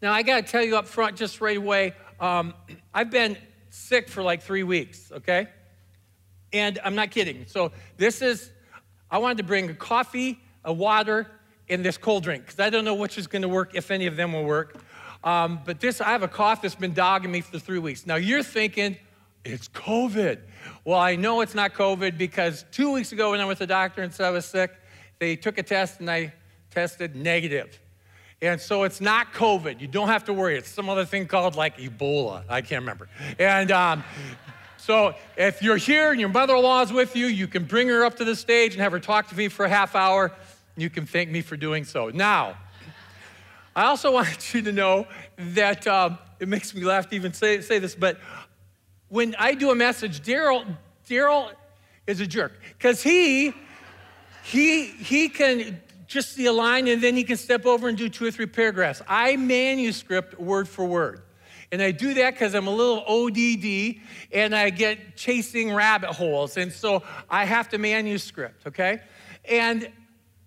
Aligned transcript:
Now, 0.00 0.12
I 0.12 0.22
got 0.22 0.46
to 0.46 0.50
tell 0.50 0.62
you 0.62 0.76
up 0.76 0.86
front 0.86 1.16
just 1.16 1.40
right 1.40 1.56
away, 1.56 1.94
um, 2.20 2.54
I've 2.94 3.10
been 3.10 3.36
sick 3.70 4.08
for 4.08 4.22
like 4.22 4.42
three 4.42 4.62
weeks, 4.62 5.10
okay? 5.12 5.48
And 6.52 6.78
I'm 6.84 6.94
not 6.94 7.10
kidding. 7.10 7.46
So, 7.46 7.72
this 7.96 8.22
is, 8.22 8.50
I 9.10 9.18
wanted 9.18 9.38
to 9.38 9.44
bring 9.44 9.70
a 9.70 9.74
coffee, 9.74 10.40
a 10.64 10.72
water, 10.72 11.26
and 11.68 11.84
this 11.84 11.98
cold 11.98 12.22
drink, 12.22 12.46
because 12.46 12.60
I 12.60 12.70
don't 12.70 12.84
know 12.84 12.94
which 12.94 13.18
is 13.18 13.26
going 13.26 13.42
to 13.42 13.48
work, 13.48 13.74
if 13.74 13.90
any 13.90 14.06
of 14.06 14.16
them 14.16 14.32
will 14.32 14.44
work. 14.44 14.80
Um, 15.24 15.60
but 15.64 15.80
this, 15.80 16.00
I 16.00 16.10
have 16.10 16.22
a 16.22 16.28
cough 16.28 16.62
that's 16.62 16.76
been 16.76 16.94
dogging 16.94 17.30
me 17.30 17.40
for 17.40 17.58
three 17.58 17.80
weeks. 17.80 18.06
Now, 18.06 18.14
you're 18.14 18.42
thinking, 18.42 18.96
it's 19.44 19.68
COVID. 19.68 20.40
Well, 20.84 20.98
I 20.98 21.16
know 21.16 21.40
it's 21.40 21.54
not 21.54 21.74
COVID 21.74 22.16
because 22.16 22.64
two 22.70 22.92
weeks 22.92 23.12
ago 23.12 23.32
when 23.32 23.40
I 23.40 23.44
went 23.44 23.58
to 23.58 23.64
the 23.64 23.68
doctor 23.68 24.02
and 24.02 24.12
said 24.12 24.26
I 24.26 24.30
was 24.30 24.46
sick, 24.46 24.70
they 25.18 25.36
took 25.36 25.58
a 25.58 25.62
test 25.62 26.00
and 26.00 26.10
I 26.10 26.32
tested 26.70 27.16
negative. 27.16 27.80
And 28.40 28.60
so 28.60 28.84
it's 28.84 29.00
not 29.00 29.32
COVID. 29.32 29.80
You 29.80 29.88
don't 29.88 30.08
have 30.08 30.24
to 30.26 30.32
worry. 30.32 30.56
It's 30.56 30.68
some 30.68 30.88
other 30.88 31.04
thing 31.04 31.26
called 31.26 31.56
like 31.56 31.78
Ebola. 31.78 32.44
I 32.48 32.60
can't 32.60 32.82
remember. 32.82 33.08
And 33.38 33.72
um, 33.72 34.04
so 34.76 35.14
if 35.36 35.60
you're 35.60 35.76
here 35.76 36.12
and 36.12 36.20
your 36.20 36.28
mother 36.28 36.54
in 36.54 36.62
law 36.62 36.82
is 36.82 36.92
with 36.92 37.16
you, 37.16 37.26
you 37.26 37.48
can 37.48 37.64
bring 37.64 37.88
her 37.88 38.04
up 38.04 38.16
to 38.18 38.24
the 38.24 38.36
stage 38.36 38.74
and 38.74 38.82
have 38.82 38.92
her 38.92 39.00
talk 39.00 39.28
to 39.30 39.36
me 39.36 39.48
for 39.48 39.64
a 39.64 39.68
half 39.68 39.96
hour. 39.96 40.32
You 40.76 40.88
can 40.88 41.04
thank 41.04 41.30
me 41.30 41.42
for 41.42 41.56
doing 41.56 41.84
so. 41.84 42.10
Now, 42.10 42.56
I 43.74 43.86
also 43.86 44.12
want 44.14 44.54
you 44.54 44.62
to 44.62 44.72
know 44.72 45.08
that 45.36 45.86
um, 45.88 46.18
it 46.38 46.46
makes 46.46 46.72
me 46.74 46.84
laugh 46.84 47.08
to 47.10 47.16
even 47.16 47.32
say, 47.32 47.60
say 47.60 47.80
this, 47.80 47.96
but 47.96 48.18
when 49.08 49.34
I 49.38 49.54
do 49.54 49.72
a 49.72 49.74
message, 49.74 50.20
Daryl, 50.20 50.64
Daryl 51.08 51.50
is 52.06 52.20
a 52.20 52.26
jerk 52.26 52.52
because 52.76 53.02
he, 53.02 53.52
he, 54.44 54.86
he 54.86 55.28
can 55.28 55.80
just 56.08 56.32
see 56.32 56.46
a 56.46 56.52
line 56.52 56.88
and 56.88 57.02
then 57.02 57.14
he 57.14 57.22
can 57.22 57.36
step 57.36 57.66
over 57.66 57.86
and 57.86 57.96
do 57.96 58.08
two 58.08 58.26
or 58.26 58.30
three 58.30 58.46
paragraphs. 58.46 59.02
I 59.06 59.36
manuscript 59.36 60.40
word 60.40 60.68
for 60.68 60.84
word. 60.86 61.22
And 61.70 61.82
I 61.82 61.90
do 61.90 62.14
that 62.14 62.32
because 62.32 62.54
I'm 62.54 62.66
a 62.66 62.74
little 62.74 63.04
ODD 63.06 64.00
and 64.32 64.56
I 64.56 64.70
get 64.70 65.16
chasing 65.16 65.72
rabbit 65.72 66.10
holes. 66.10 66.56
And 66.56 66.72
so 66.72 67.02
I 67.28 67.44
have 67.44 67.68
to 67.68 67.78
manuscript, 67.78 68.66
okay? 68.66 69.00
And 69.44 69.92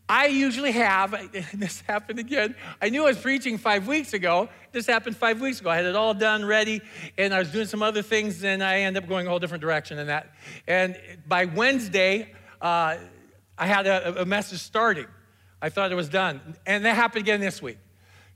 I 0.10 0.26
usually 0.26 0.72
have, 0.72 1.12
this 1.54 1.82
happened 1.82 2.18
again. 2.18 2.56
I 2.82 2.90
knew 2.90 3.04
I 3.04 3.10
was 3.10 3.20
preaching 3.20 3.60
five 3.60 3.88
weeks 3.88 4.14
ago. 4.14 4.50
This 4.72 4.88
happened 4.88 5.16
five 5.16 5.40
weeks 5.40 5.62
ago. 5.62 5.70
I 5.70 5.76
had 5.76 5.86
it 5.86 5.96
all 5.96 6.16
done, 6.16 6.44
ready, 6.44 6.82
and 7.20 7.36
I 7.36 7.40
was 7.40 7.52
doing 7.52 7.68
some 7.68 7.84
other 7.84 8.02
things, 8.02 8.44
and 8.44 8.64
I 8.64 8.80
ended 8.80 9.04
up 9.04 9.08
going 9.08 9.28
a 9.28 9.30
whole 9.30 9.40
different 9.40 9.62
direction 9.62 9.98
than 9.98 10.08
that. 10.08 10.34
And 10.68 11.00
by 11.28 11.46
Wednesday, 11.46 12.34
uh, 12.60 12.98
I 13.58 13.68
had 13.68 13.86
a, 13.86 14.24
a 14.24 14.26
message 14.26 14.60
starting. 14.60 15.06
I 15.62 15.70
thought 15.70 15.92
it 15.92 15.96
was 15.96 16.10
done. 16.10 16.56
And 16.66 16.86
that 16.86 16.96
happened 16.96 17.22
again 17.22 17.40
this 17.40 17.62
week. 17.62 17.78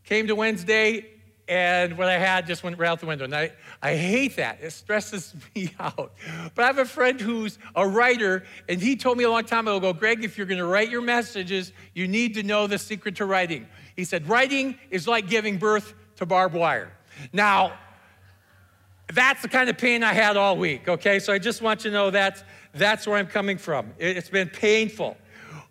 Came 0.04 0.28
to 0.28 0.36
Wednesday, 0.36 1.08
and 1.48 1.98
what 1.98 2.08
I 2.08 2.18
had 2.18 2.48
just 2.48 2.64
went 2.64 2.78
right 2.78 2.90
out 2.90 3.00
the 3.00 3.06
window. 3.06 3.26
And 3.26 3.36
I, 3.36 3.52
I 3.82 3.96
hate 3.96 4.36
that. 4.38 4.60
It 4.62 4.72
stresses 4.72 5.36
me 5.56 5.72
out. 5.80 6.14
But 6.56 6.64
I 6.64 6.68
have 6.68 6.80
a 6.80 6.86
friend 6.86 7.20
who's 7.20 7.60
a 7.76 7.88
writer, 7.88 8.44
and 8.68 8.82
he 8.82 8.96
told 8.96 9.18
me 9.18 9.24
a 9.24 9.30
long 9.30 9.44
time 9.44 9.68
ago, 9.68 9.94
Greg, 9.94 10.24
if 10.24 10.38
you're 10.38 10.48
going 10.48 10.60
to 10.60 10.66
write 10.66 10.90
your 10.90 11.02
messages, 11.02 11.72
you 11.94 12.08
need 12.08 12.34
to 12.36 12.44
know 12.44 12.68
the 12.68 12.78
secret 12.78 13.16
to 13.18 13.26
writing. 13.26 13.68
He 13.96 14.04
said, 14.04 14.28
writing 14.28 14.78
is 14.90 15.08
like 15.08 15.28
giving 15.28 15.58
birth 15.58 15.94
to 16.18 16.26
barbed 16.26 16.56
wire. 16.56 16.92
Now, 17.32 17.74
that's 19.14 19.42
the 19.44 19.48
kind 19.48 19.70
of 19.70 19.78
pain 19.78 20.04
I 20.04 20.14
had 20.14 20.36
all 20.38 20.58
week, 20.58 20.88
okay? 20.88 21.20
So 21.20 21.32
I 21.32 21.38
just 21.38 21.62
want 21.62 21.86
you 21.86 21.92
to 21.92 21.94
know 21.94 22.10
that's, 22.10 22.44
that's 22.74 23.06
where 23.06 23.18
I'm 23.18 23.28
coming 23.28 23.58
from. 23.58 23.94
It's 24.00 24.30
been 24.30 24.50
painful. 24.50 25.16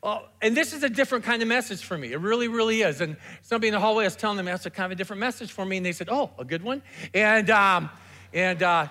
Uh, 0.05 0.21
and 0.43 0.55
this 0.55 0.75
is 0.75 0.83
a 0.83 0.89
different 0.91 1.25
kind 1.25 1.41
of 1.41 1.49
message 1.49 1.83
for 1.83 1.97
me. 1.97 2.13
It 2.13 2.21
really, 2.21 2.47
really 2.47 2.83
is. 2.83 3.01
And 3.01 3.17
somebody 3.41 3.69
in 3.69 3.73
the 3.73 3.81
hallway 3.81 4.05
was 4.05 4.15
telling 4.15 4.37
them 4.37 4.45
that's 4.45 4.67
a 4.67 4.71
kind 4.71 4.93
of 4.93 4.93
a 4.93 4.99
different 4.99 5.19
message 5.19 5.51
for 5.51 5.65
me. 5.65 5.79
And 5.79 5.87
they 5.87 5.93
said, 5.93 6.11
oh, 6.11 6.31
a 6.39 6.45
good 6.45 6.63
one? 6.63 6.83
And, 7.15 7.49
um, 7.49 7.89
and 8.35 8.63
uh, 8.63 8.89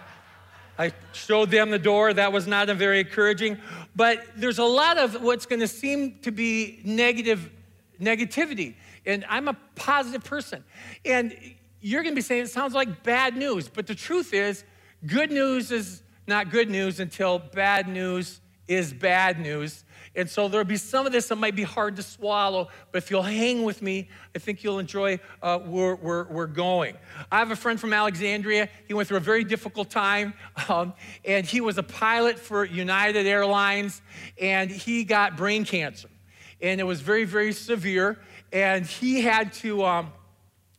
I 0.80 0.92
showed 1.12 1.52
them 1.52 1.70
the 1.70 1.78
door. 1.78 2.14
That 2.14 2.34
was 2.34 2.48
not 2.48 2.68
very 2.70 3.02
encouraging. 3.02 3.60
But 3.96 4.26
there's 4.36 4.58
a 4.58 4.64
lot 4.64 4.98
of 4.98 5.22
what's 5.22 5.46
going 5.46 5.60
to 5.60 5.68
seem 5.68 6.18
to 6.24 6.32
be 6.32 6.82
negative 6.84 7.52
negativity. 8.02 8.74
And 9.06 9.24
I'm 9.30 9.48
a 9.48 9.58
positive 9.76 10.24
person. 10.24 10.64
And 11.06 11.38
you're 11.80 12.02
going 12.02 12.16
to 12.16 12.18
be 12.20 12.24
saying 12.24 12.46
it 12.46 12.50
sounds 12.50 12.74
like 12.74 13.04
bad 13.04 13.38
news. 13.38 13.70
But 13.70 13.86
the 13.86 13.94
truth 13.94 14.34
is, 14.34 14.64
good 15.06 15.32
news 15.32 15.72
is 15.72 16.02
not 16.26 16.50
good 16.50 16.72
news 16.72 17.00
until 17.00 17.38
bad 17.38 17.88
news 17.88 18.40
is 18.68 18.94
bad 18.94 19.40
news. 19.40 19.84
And 20.16 20.30
so 20.30 20.48
there'll 20.48 20.66
be 20.66 20.78
some 20.78 21.08
of 21.08 21.12
this 21.12 21.28
that 21.30 21.38
might 21.38 21.56
be 21.56 21.64
hard 21.64 21.96
to 21.96 22.04
swallow, 22.04 22.70
but 22.92 23.00
if 23.00 23.10
you'll 23.10 23.24
hang 23.24 23.64
with 23.64 23.82
me, 23.82 24.10
I 24.36 24.40
think 24.40 24.64
you'll 24.64 24.78
enjoy 24.78 25.20
uh, 25.42 25.58
where, 25.60 25.96
where 25.96 26.26
we're 26.26 26.46
going. 26.46 26.98
I 27.32 27.40
have 27.40 27.50
a 27.50 27.56
friend 27.56 27.80
from 27.80 27.94
Alexandria. 27.94 28.70
He 28.88 28.94
went 28.94 29.08
through 29.08 29.18
a 29.18 29.22
very 29.22 29.44
difficult 29.44 29.90
time, 29.90 30.36
um, 30.70 30.94
and 31.26 31.48
he 31.48 31.62
was 31.62 31.80
a 31.80 31.84
pilot 31.84 32.38
for 32.38 32.64
United 32.64 33.26
Airlines, 33.26 34.04
and 34.40 34.70
he 34.70 35.04
got 35.04 35.36
brain 35.36 35.66
cancer. 35.66 36.10
And 36.62 36.80
it 36.80 36.84
was 36.84 37.02
very, 37.02 37.24
very 37.24 37.52
severe, 37.52 38.20
and 38.52 38.86
he 38.86 39.22
had 39.22 39.52
to 39.54 39.84
um, 39.84 40.14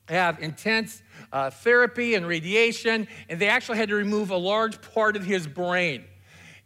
have 0.09 0.41
intense 0.41 1.03
uh, 1.33 1.51
therapy 1.51 2.15
and 2.15 2.25
radiation, 2.25 3.09
and 3.29 3.41
they 3.41 3.49
actually 3.49 3.79
had 3.79 3.89
to 3.89 3.97
remove 3.97 4.31
a 4.31 4.37
large 4.37 4.81
part 4.81 5.17
of 5.17 5.25
his 5.25 5.49
brain. 5.49 6.05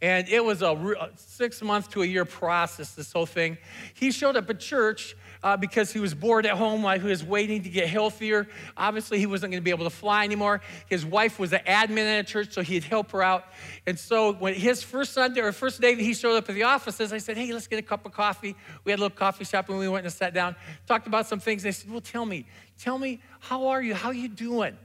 And 0.01 0.29
it 0.29 0.43
was 0.43 0.61
a 0.61 1.09
six 1.17 1.61
month 1.61 1.89
to 1.89 2.03
a 2.03 2.05
year 2.05 2.23
process, 2.23 2.93
this 2.93 3.11
whole 3.11 3.25
thing. 3.25 3.57
He 3.93 4.11
showed 4.11 4.37
up 4.37 4.49
at 4.49 4.59
church 4.61 5.15
uh, 5.43 5.57
because 5.57 5.91
he 5.91 5.99
was 5.99 6.13
bored 6.13 6.45
at 6.45 6.53
home 6.53 6.83
while 6.83 6.97
he 6.97 7.05
was 7.05 7.21
waiting 7.21 7.63
to 7.63 7.69
get 7.69 7.89
healthier. 7.89 8.47
Obviously, 8.77 9.19
he 9.19 9.25
wasn't 9.25 9.51
going 9.51 9.61
to 9.61 9.63
be 9.63 9.71
able 9.71 9.83
to 9.83 9.89
fly 9.89 10.23
anymore. 10.23 10.61
His 10.87 11.05
wife 11.05 11.37
was 11.37 11.51
an 11.51 11.59
admin 11.67 12.05
at 12.05 12.19
a 12.19 12.23
church, 12.23 12.53
so 12.53 12.61
he'd 12.61 12.85
help 12.85 13.11
her 13.11 13.21
out. 13.21 13.45
And 13.85 13.99
so, 13.99 14.33
when 14.33 14.53
his 14.53 14.81
first 14.83 15.11
Sunday 15.11 15.41
or 15.41 15.51
first 15.51 15.81
day 15.81 15.95
that 15.95 16.01
he 16.01 16.13
showed 16.13 16.37
up 16.37 16.47
at 16.47 16.55
the 16.55 16.63
offices, 16.63 17.11
I 17.11 17.17
said, 17.17 17.35
Hey, 17.35 17.51
let's 17.51 17.67
get 17.67 17.79
a 17.79 17.83
cup 17.83 18.05
of 18.05 18.13
coffee. 18.13 18.55
We 18.85 18.91
had 18.91 18.99
a 18.99 19.01
little 19.01 19.17
coffee 19.17 19.43
shop 19.43 19.67
and 19.67 19.77
we 19.77 19.89
went 19.89 20.05
and 20.05 20.13
sat 20.13 20.33
down, 20.33 20.55
talked 20.87 21.07
about 21.07 21.27
some 21.27 21.41
things. 21.41 21.63
They 21.63 21.73
said, 21.73 21.91
Well, 21.91 22.01
tell 22.01 22.25
me, 22.25 22.45
tell 22.79 22.97
me, 22.97 23.19
how 23.39 23.67
are 23.67 23.81
you? 23.81 23.95
How 23.95 24.09
are 24.09 24.13
you 24.13 24.29
doing? 24.29 24.77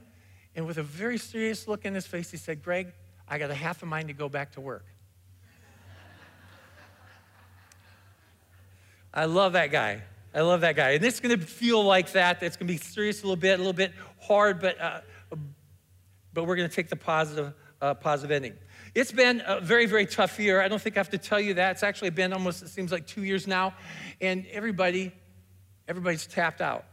And 0.57 0.67
with 0.67 0.77
a 0.77 0.83
very 0.83 1.17
serious 1.17 1.69
look 1.69 1.85
in 1.85 1.93
his 1.93 2.05
face, 2.05 2.31
he 2.31 2.37
said, 2.37 2.63
Greg, 2.63 2.91
I 3.27 3.37
got 3.37 3.49
a 3.49 3.55
half 3.55 3.81
a 3.81 3.85
mind 3.85 4.09
to 4.09 4.13
go 4.13 4.29
back 4.29 4.53
to 4.53 4.61
work. 4.61 4.85
I 9.15 9.25
love 9.25 9.53
that 9.53 9.71
guy. 9.71 10.01
I 10.33 10.41
love 10.41 10.61
that 10.61 10.75
guy. 10.75 10.91
And 10.91 11.05
it's 11.05 11.21
going 11.21 11.39
to 11.39 11.45
feel 11.45 11.81
like 11.81 12.11
that. 12.11 12.43
It's 12.43 12.57
going 12.57 12.67
to 12.67 12.73
be 12.73 12.77
serious 12.77 13.23
a 13.23 13.25
little 13.25 13.37
bit, 13.37 13.53
a 13.53 13.57
little 13.57 13.71
bit 13.71 13.93
hard, 14.19 14.59
but, 14.59 14.79
uh, 14.81 14.99
but 16.33 16.43
we're 16.43 16.57
going 16.57 16.69
to 16.69 16.75
take 16.75 16.89
the 16.89 16.97
positive, 16.97 17.53
uh, 17.81 17.93
positive 17.93 18.31
ending. 18.31 18.53
It's 18.93 19.13
been 19.13 19.41
a 19.45 19.61
very, 19.61 19.85
very 19.85 20.05
tough 20.05 20.37
year. 20.37 20.61
I 20.61 20.67
don't 20.67 20.81
think 20.81 20.97
I 20.97 20.99
have 20.99 21.09
to 21.11 21.17
tell 21.17 21.39
you 21.39 21.53
that. 21.53 21.71
It's 21.71 21.83
actually 21.83 22.09
been 22.09 22.33
almost, 22.33 22.63
it 22.63 22.67
seems 22.67 22.91
like 22.91 23.07
two 23.07 23.23
years 23.23 23.47
now. 23.47 23.73
And 24.19 24.45
everybody, 24.51 25.13
everybody's 25.87 26.27
tapped 26.27 26.59
out. 26.59 26.83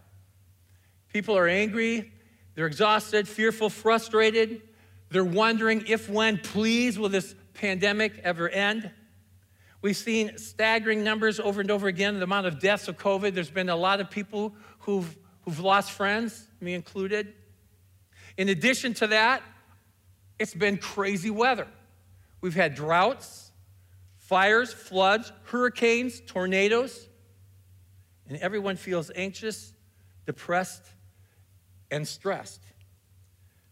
People 1.13 1.37
are 1.37 1.49
angry, 1.49 2.13
they're 2.55 2.67
exhausted, 2.67 3.27
fearful, 3.27 3.69
frustrated. 3.69 4.63
They're 5.11 5.25
wondering 5.25 5.85
if, 5.89 6.09
when, 6.09 6.39
please, 6.39 6.99
will 6.99 7.11
this 7.11 7.35
pandemic 7.55 8.19
ever 8.25 8.49
end? 8.49 8.91
We've 9.83 9.97
seen 9.97 10.39
staggering 10.39 11.03
numbers 11.03 11.41
over 11.41 11.61
and 11.61 11.71
over 11.71 11.89
again, 11.89 12.19
the 12.19 12.23
amount 12.23 12.47
of 12.47 12.61
deaths 12.61 12.87
of 12.87 12.97
COVID. 12.97 13.35
There's 13.35 13.51
been 13.51 13.69
a 13.69 13.77
lot 13.77 14.01
of 14.01 14.09
people 14.09 14.55
who've, 14.79 15.17
who've 15.45 15.59
lost 15.59 15.91
friends, 15.91 16.47
me 16.61 16.75
included. 16.75 17.35
In 18.37 18.49
addition 18.49 18.95
to 18.95 19.09
that, 19.09 19.43
it's 20.39 20.55
been 20.55 20.79
crazy 20.79 21.31
weather. 21.31 21.67
We've 22.41 22.55
had 22.55 22.77
droughts, 22.77 23.51
fires, 24.19 24.73
floods, 24.73 25.33
hurricanes, 25.45 26.21
tornadoes, 26.27 27.09
and 28.29 28.39
everyone 28.39 28.77
feels 28.77 29.11
anxious, 29.17 29.73
depressed, 30.27 30.85
and 31.91 32.07
stressed, 32.07 32.63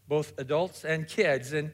both 0.09 0.37
adults 0.37 0.83
and 0.83 1.07
kids. 1.07 1.53
And 1.53 1.71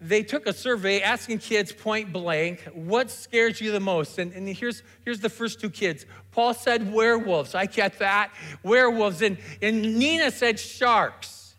they 0.00 0.22
took 0.22 0.46
a 0.46 0.52
survey 0.52 1.02
asking 1.02 1.38
kids 1.38 1.72
point 1.72 2.10
blank, 2.12 2.62
what 2.72 3.10
scares 3.10 3.60
you 3.60 3.70
the 3.70 3.80
most? 3.80 4.18
And, 4.18 4.32
and 4.32 4.48
here's, 4.48 4.82
here's 5.04 5.20
the 5.20 5.28
first 5.28 5.60
two 5.60 5.68
kids. 5.68 6.06
Paul 6.32 6.54
said 6.54 6.90
werewolves. 6.92 7.54
I 7.54 7.66
get 7.66 7.98
that. 7.98 8.32
Werewolves. 8.62 9.20
And, 9.20 9.36
and 9.60 9.98
Nina 9.98 10.30
said 10.30 10.58
sharks. 10.58 11.54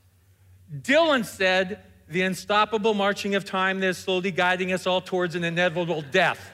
Dylan 0.76 1.24
said 1.24 1.84
the 2.08 2.24
unstoppable 2.24 2.96
marching 2.96 3.36
of 3.36 3.46
time 3.46 3.80
that 3.82 3.88
is 3.88 3.98
slowly 4.00 4.32
guiding 4.32 4.74
us 4.74 4.88
all 4.88 5.02
towards 5.02 5.36
an 5.36 5.44
inevitable 5.44 6.02
death. 6.02 6.52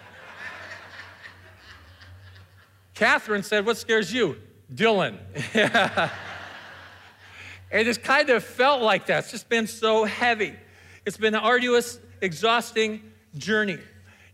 Catherine 2.95 3.43
said, 3.43 3.65
What 3.65 3.77
scares 3.77 4.11
you? 4.11 4.37
Dylan. 4.73 5.19
it 7.71 7.83
just 7.85 8.03
kind 8.03 8.29
of 8.29 8.43
felt 8.43 8.81
like 8.81 9.05
that. 9.05 9.19
It's 9.19 9.31
just 9.31 9.47
been 9.47 9.67
so 9.67 10.03
heavy. 10.03 10.53
It's 11.07 11.15
been 11.15 11.35
an 11.35 11.39
arduous, 11.39 12.01
exhausting 12.19 13.01
journey. 13.37 13.79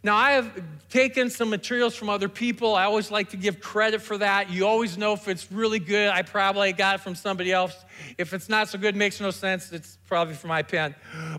Now, 0.02 0.16
I 0.16 0.32
have 0.32 0.60
taken 0.90 1.30
some 1.30 1.52
materials 1.52 1.96
from 1.96 2.10
other 2.10 2.28
people. 2.28 2.74
I 2.74 2.86
always 2.86 3.12
like 3.12 3.30
to 3.30 3.38
give 3.38 3.60
credit 3.60 4.02
for 4.02 4.18
that. 4.18 4.50
You 4.50 4.66
always 4.66 4.98
know 4.98 5.14
if 5.14 5.28
it's 5.28 5.52
really 5.52 5.78
good, 5.78 6.10
I 6.10 6.24
probably 6.24 6.74
got 6.74 6.96
it 6.96 7.02
from 7.02 7.14
somebody 7.14 7.52
else. 7.52 7.76
If 8.18 8.34
it's 8.34 8.50
not 8.50 8.70
so 8.70 8.80
good, 8.80 8.96
makes 8.96 9.22
no 9.22 9.30
sense, 9.30 9.72
it's 9.72 10.00
probably 10.08 10.34
from 10.34 10.48
my 10.48 10.64
pen. 10.64 10.96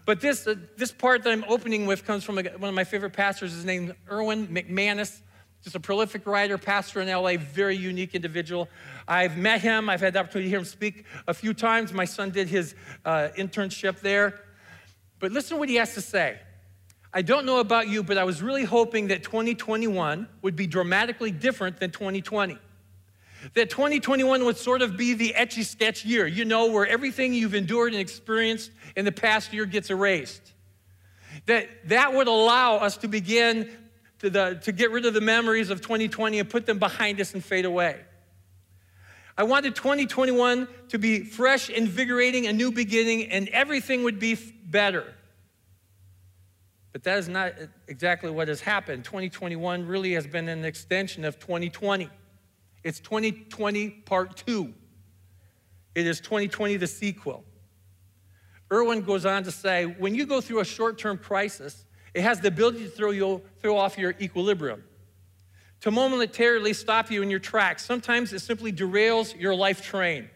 But 0.07 0.21
this, 0.21 0.47
uh, 0.47 0.55
this 0.77 0.93
part 0.93 1.25
that 1.25 1.33
I'm 1.33 1.45
opening 1.49 1.87
with 1.87 2.07
comes 2.07 2.23
from 2.23 2.39
a, 2.39 2.45
one 2.45 2.69
of 2.69 2.75
my 2.77 2.85
favorite 2.85 3.13
pastors. 3.13 3.53
His 3.53 3.65
name 3.65 3.93
Erwin 4.09 4.47
McManus. 4.47 5.21
Just 5.65 5.75
a 5.75 5.81
prolific 5.81 6.29
writer, 6.29 6.59
pastor 6.59 7.01
in 7.01 7.09
LA, 7.09 7.39
very 7.39 7.75
unique 7.75 8.15
individual. 8.15 8.69
I've 9.09 9.37
met 9.37 9.63
him. 9.63 9.89
I've 9.89 10.01
had 10.01 10.13
the 10.13 10.21
opportunity 10.21 10.47
to 10.47 10.51
hear 10.51 10.59
him 10.61 10.65
speak 10.65 11.07
a 11.27 11.35
few 11.35 11.55
times. 11.55 11.93
My 11.93 12.05
son 12.05 12.31
did 12.31 12.49
his 12.49 12.77
uh, 13.05 13.31
internship 13.37 13.99
there. 13.99 14.44
But 15.19 15.33
listen 15.33 15.57
to 15.57 15.61
what 15.61 15.69
he 15.69 15.77
has 15.77 15.95
to 15.95 16.01
say. 16.01 16.39
I 17.13 17.23
don't 17.23 17.47
know 17.47 17.61
about 17.61 17.89
you, 17.89 18.03
but 18.03 18.19
I 18.19 18.25
was 18.25 18.43
really 18.43 18.65
hoping 18.65 19.09
that 19.09 19.23
2021 19.23 20.29
would 20.43 20.57
be 20.57 20.67
dramatically 20.67 21.31
different 21.31 21.79
than 21.79 21.91
2020. 21.91 22.59
That 23.55 23.71
2021 23.71 24.45
would 24.45 24.57
sort 24.57 24.83
of 24.83 24.97
be 24.97 25.15
the 25.15 25.35
Etch 25.35 25.59
A 25.59 25.65
Sketch 25.65 26.05
year, 26.05 26.27
you 26.27 26.45
know, 26.45 26.73
where 26.73 26.87
everything 26.87 27.35
you've 27.35 27.55
endured 27.55 27.93
and 27.93 28.01
experienced 28.01 28.71
in 28.97 29.05
the 29.05 29.13
past 29.13 29.53
year 29.53 29.65
gets 29.65 29.91
erased. 29.91 30.53
That 31.47 31.69
that 31.89 32.15
would 32.15 32.27
allow 32.27 32.77
us 32.77 32.97
to 32.99 33.09
begin 33.09 33.71
to, 34.21 34.31
the, 34.31 34.61
to 34.65 34.73
get 34.73 34.91
rid 34.91 35.05
of 35.05 35.15
the 35.15 35.21
memories 35.21 35.71
of 35.71 35.83
2020 35.83 36.39
and 36.39 36.49
put 36.49 36.67
them 36.67 36.79
behind 36.79 37.21
us 37.21 37.35
and 37.35 37.45
fade 37.45 37.65
away. 37.67 38.01
I 39.37 39.43
wanted 39.43 39.75
2021 39.75 40.69
to 40.91 40.99
be 40.99 41.25
fresh, 41.25 41.69
invigorating, 41.69 42.47
a 42.47 42.53
new 42.53 42.71
beginning, 42.71 43.31
and 43.31 43.49
everything 43.49 44.05
would 44.05 44.21
be 44.21 44.35
better. 44.35 45.13
But 46.93 47.03
that 47.03 47.19
is 47.19 47.29
not 47.29 47.55
exactly 47.89 48.31
what 48.31 48.47
has 48.47 48.61
happened. 48.61 49.05
2021 49.05 49.87
really 49.87 50.13
has 50.13 50.29
been 50.29 50.49
an 50.49 50.65
extension 50.65 51.25
of 51.25 51.41
2020. 51.41 52.09
It's 52.85 53.01
2020 53.01 53.91
part 53.91 54.37
two. 54.37 54.73
It 55.97 56.07
is 56.07 56.21
2020 56.21 56.77
the 56.77 56.87
sequel. 56.87 57.45
Erwin 58.73 59.03
goes 59.03 59.27
on 59.27 59.43
to 59.43 59.51
say 59.51 59.87
when 59.87 60.15
you 60.15 60.27
go 60.27 60.41
through 60.41 60.61
a 60.61 60.65
short 60.65 60.97
term 60.97 61.19
crisis, 61.19 61.85
it 62.15 62.23
has 62.23 62.41
the 62.41 62.49
ability 62.49 62.85
to 62.85 62.91
throw, 62.91 63.11
you, 63.11 63.43
throw 63.61 63.77
off 63.77 63.99
your 63.99 64.15
equilibrium, 64.21 64.85
to 65.85 65.91
momentarily 65.91 66.73
stop 66.73 67.11
you 67.11 67.21
in 67.21 67.29
your 67.29 67.39
tracks. 67.39 67.85
Sometimes 67.85 68.33
it 68.33 68.39
simply 68.39 68.73
derails 68.73 69.39
your 69.39 69.55
life 69.55 69.85
train. 69.85 70.31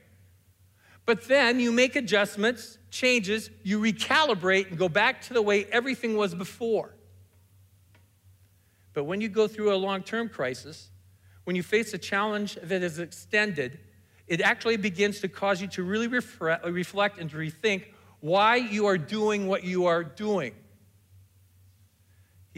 But 1.07 1.27
then 1.27 1.59
you 1.59 1.73
make 1.73 1.97
adjustments, 1.97 2.77
changes, 2.91 3.49
you 3.63 3.81
recalibrate 3.81 4.69
and 4.69 4.77
go 4.77 4.91
back 4.91 5.23
to 5.23 5.33
the 5.33 5.41
way 5.41 5.65
everything 5.73 6.19
was 6.19 6.35
before. 6.35 6.95
But 8.93 9.05
when 9.05 9.23
you 9.23 9.31
go 9.31 9.49
through 9.49 9.73
a 9.73 9.77
long 9.77 10.03
term 10.03 10.29
crisis, 10.29 10.91
when 11.45 11.57
you 11.57 11.63
face 11.63 11.95
a 11.95 11.99
challenge 11.99 12.59
that 12.63 12.83
is 12.83 12.99
extended, 12.99 13.79
it 14.27 14.43
actually 14.43 14.77
begins 14.77 15.21
to 15.21 15.29
cause 15.29 15.63
you 15.63 15.69
to 15.69 15.83
really 15.83 16.09
reflect 16.09 17.19
and 17.19 17.31
to 17.31 17.37
rethink 17.39 17.87
why 18.21 18.57
you 18.57 18.85
are 18.85 18.99
doing 18.99 19.49
what 19.49 19.65
you 19.65 19.87
are 19.87 20.05
doing. 20.05 20.53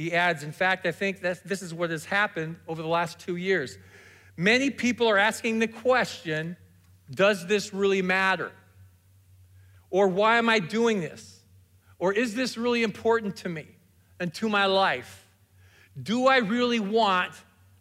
He 0.00 0.14
adds, 0.14 0.44
in 0.44 0.52
fact, 0.52 0.86
I 0.86 0.92
think 0.92 1.20
that 1.20 1.46
this 1.46 1.60
is 1.60 1.74
what 1.74 1.90
has 1.90 2.06
happened 2.06 2.56
over 2.66 2.80
the 2.80 2.88
last 2.88 3.18
two 3.18 3.36
years. 3.36 3.76
Many 4.34 4.70
people 4.70 5.06
are 5.08 5.18
asking 5.18 5.58
the 5.58 5.68
question 5.68 6.56
does 7.10 7.46
this 7.46 7.74
really 7.74 8.00
matter? 8.00 8.50
Or 9.90 10.08
why 10.08 10.38
am 10.38 10.48
I 10.48 10.58
doing 10.58 11.00
this? 11.00 11.42
Or 11.98 12.14
is 12.14 12.34
this 12.34 12.56
really 12.56 12.82
important 12.82 13.36
to 13.38 13.50
me 13.50 13.66
and 14.18 14.32
to 14.34 14.48
my 14.48 14.64
life? 14.64 15.28
Do 16.02 16.28
I 16.28 16.38
really 16.38 16.80
want 16.80 17.32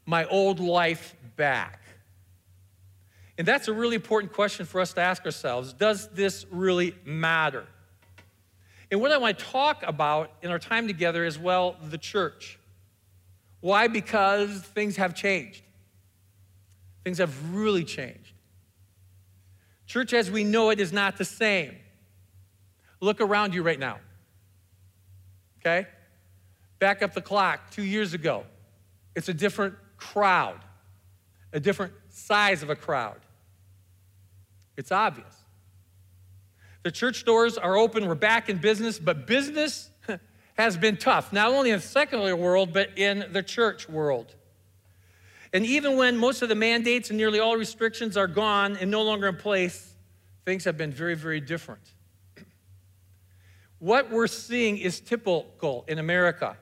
my 0.06 0.26
old 0.26 0.60
life 0.60 1.16
back? 1.38 1.80
And 3.38 3.48
that's 3.48 3.70
a 3.70 3.74
really 3.74 3.96
important 3.96 4.34
question 4.34 4.66
for 4.66 4.82
us 4.82 4.92
to 4.94 5.02
ask 5.02 5.24
ourselves. 5.24 5.72
Does 5.72 6.10
this 6.10 6.46
really 6.52 6.96
matter? 7.06 7.66
And 8.92 9.02
what 9.02 9.12
I 9.12 9.18
want 9.18 9.38
to 9.38 9.46
talk 9.46 9.84
about 9.86 10.32
in 10.42 10.50
our 10.50 10.60
time 10.60 10.88
together 10.88 11.24
is, 11.24 11.38
well, 11.38 11.76
the 11.90 11.98
church. 11.98 12.58
Why? 13.62 13.88
Because 13.88 14.62
things 14.62 14.96
have 14.96 15.14
changed. 15.14 15.62
Things 17.04 17.20
have 17.20 17.54
really 17.54 17.84
changed. 17.84 18.34
Church 19.86 20.14
as 20.14 20.30
we 20.30 20.44
know 20.44 20.70
it 20.70 20.80
is 20.80 20.94
not 20.94 21.18
the 21.18 21.26
same. 21.26 21.76
Look 23.02 23.22
around 23.22 23.54
you 23.54 23.64
right 23.64 23.80
now. 23.80 24.00
Okay? 25.60 25.88
Back 26.80 27.02
up 27.02 27.14
the 27.14 27.22
clock 27.22 27.72
two 27.72 27.84
years 27.84 28.14
ago. 28.14 28.44
It's 29.16 29.30
a 29.30 29.34
different 29.34 29.76
crowd, 29.98 30.60
a 31.54 31.60
different 31.60 31.94
size 32.10 32.64
of 32.64 32.70
a 32.70 32.76
crowd. 32.76 33.20
It's 34.78 34.92
obvious. 34.92 35.39
The 36.84 36.92
church 36.92 37.26
doors 37.26 37.58
are 37.58 37.76
open, 37.76 38.08
we're 38.08 38.16
back 38.16 38.50
in 38.50 38.58
business, 38.58 39.00
but 39.00 39.28
business 39.28 39.90
has 40.58 40.78
been 40.78 40.98
tough, 40.98 41.34
not 41.34 41.52
only 41.52 41.72
in 41.72 41.80
the 41.80 41.86
secular 41.86 42.36
world, 42.36 42.72
but 42.74 42.98
in 42.98 43.26
the 43.32 43.44
church 43.44 43.90
world. 43.90 44.34
And 45.52 45.66
even 45.66 45.98
when 45.98 46.16
most 46.16 46.42
of 46.42 46.50
the 46.50 46.56
mandates 46.56 47.10
and 47.10 47.18
nearly 47.18 47.40
all 47.40 47.58
restrictions 47.58 48.16
are 48.16 48.28
gone 48.28 48.78
and 48.78 48.90
no 48.90 49.02
longer 49.02 49.28
in 49.28 49.36
place, 49.36 49.94
things 50.46 50.64
have 50.66 50.78
been 50.78 50.92
very, 50.92 51.16
very 51.16 51.42
different. 51.42 51.82
What 53.80 54.12
we're 54.12 54.28
seeing 54.28 54.78
is 54.78 55.00
typical 55.00 55.86
in 55.88 56.00
America. 56.00 56.58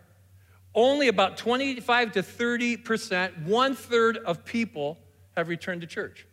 Only 0.74 1.08
about 1.08 1.38
25 1.38 2.14
to 2.14 2.24
30 2.24 2.78
percent, 2.78 3.38
one 3.40 3.76
third 3.76 4.18
of 4.18 4.46
people 4.46 4.98
have 5.36 5.50
returned 5.50 5.82
to 5.82 5.88
church. 5.88 6.28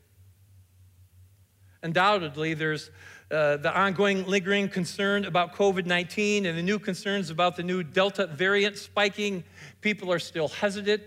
Undoubtedly, 1.83 2.55
there's 2.55 2.91
uh, 3.35 3.57
the 3.57 3.77
ongoing 3.77 4.25
lingering 4.27 4.69
concern 4.69 5.25
about 5.25 5.55
COVID 5.55 5.87
19 5.87 6.47
and 6.47 6.57
the 6.57 6.63
new 6.63 6.79
concerns 6.79 7.31
about 7.31 7.57
the 7.57 7.63
new 7.63 7.83
Delta 7.83 8.27
variant 8.27 8.79
spiking. 8.79 9.45
People 9.81 10.13
are 10.13 10.19
still 10.19 10.49
hesitant 10.49 11.03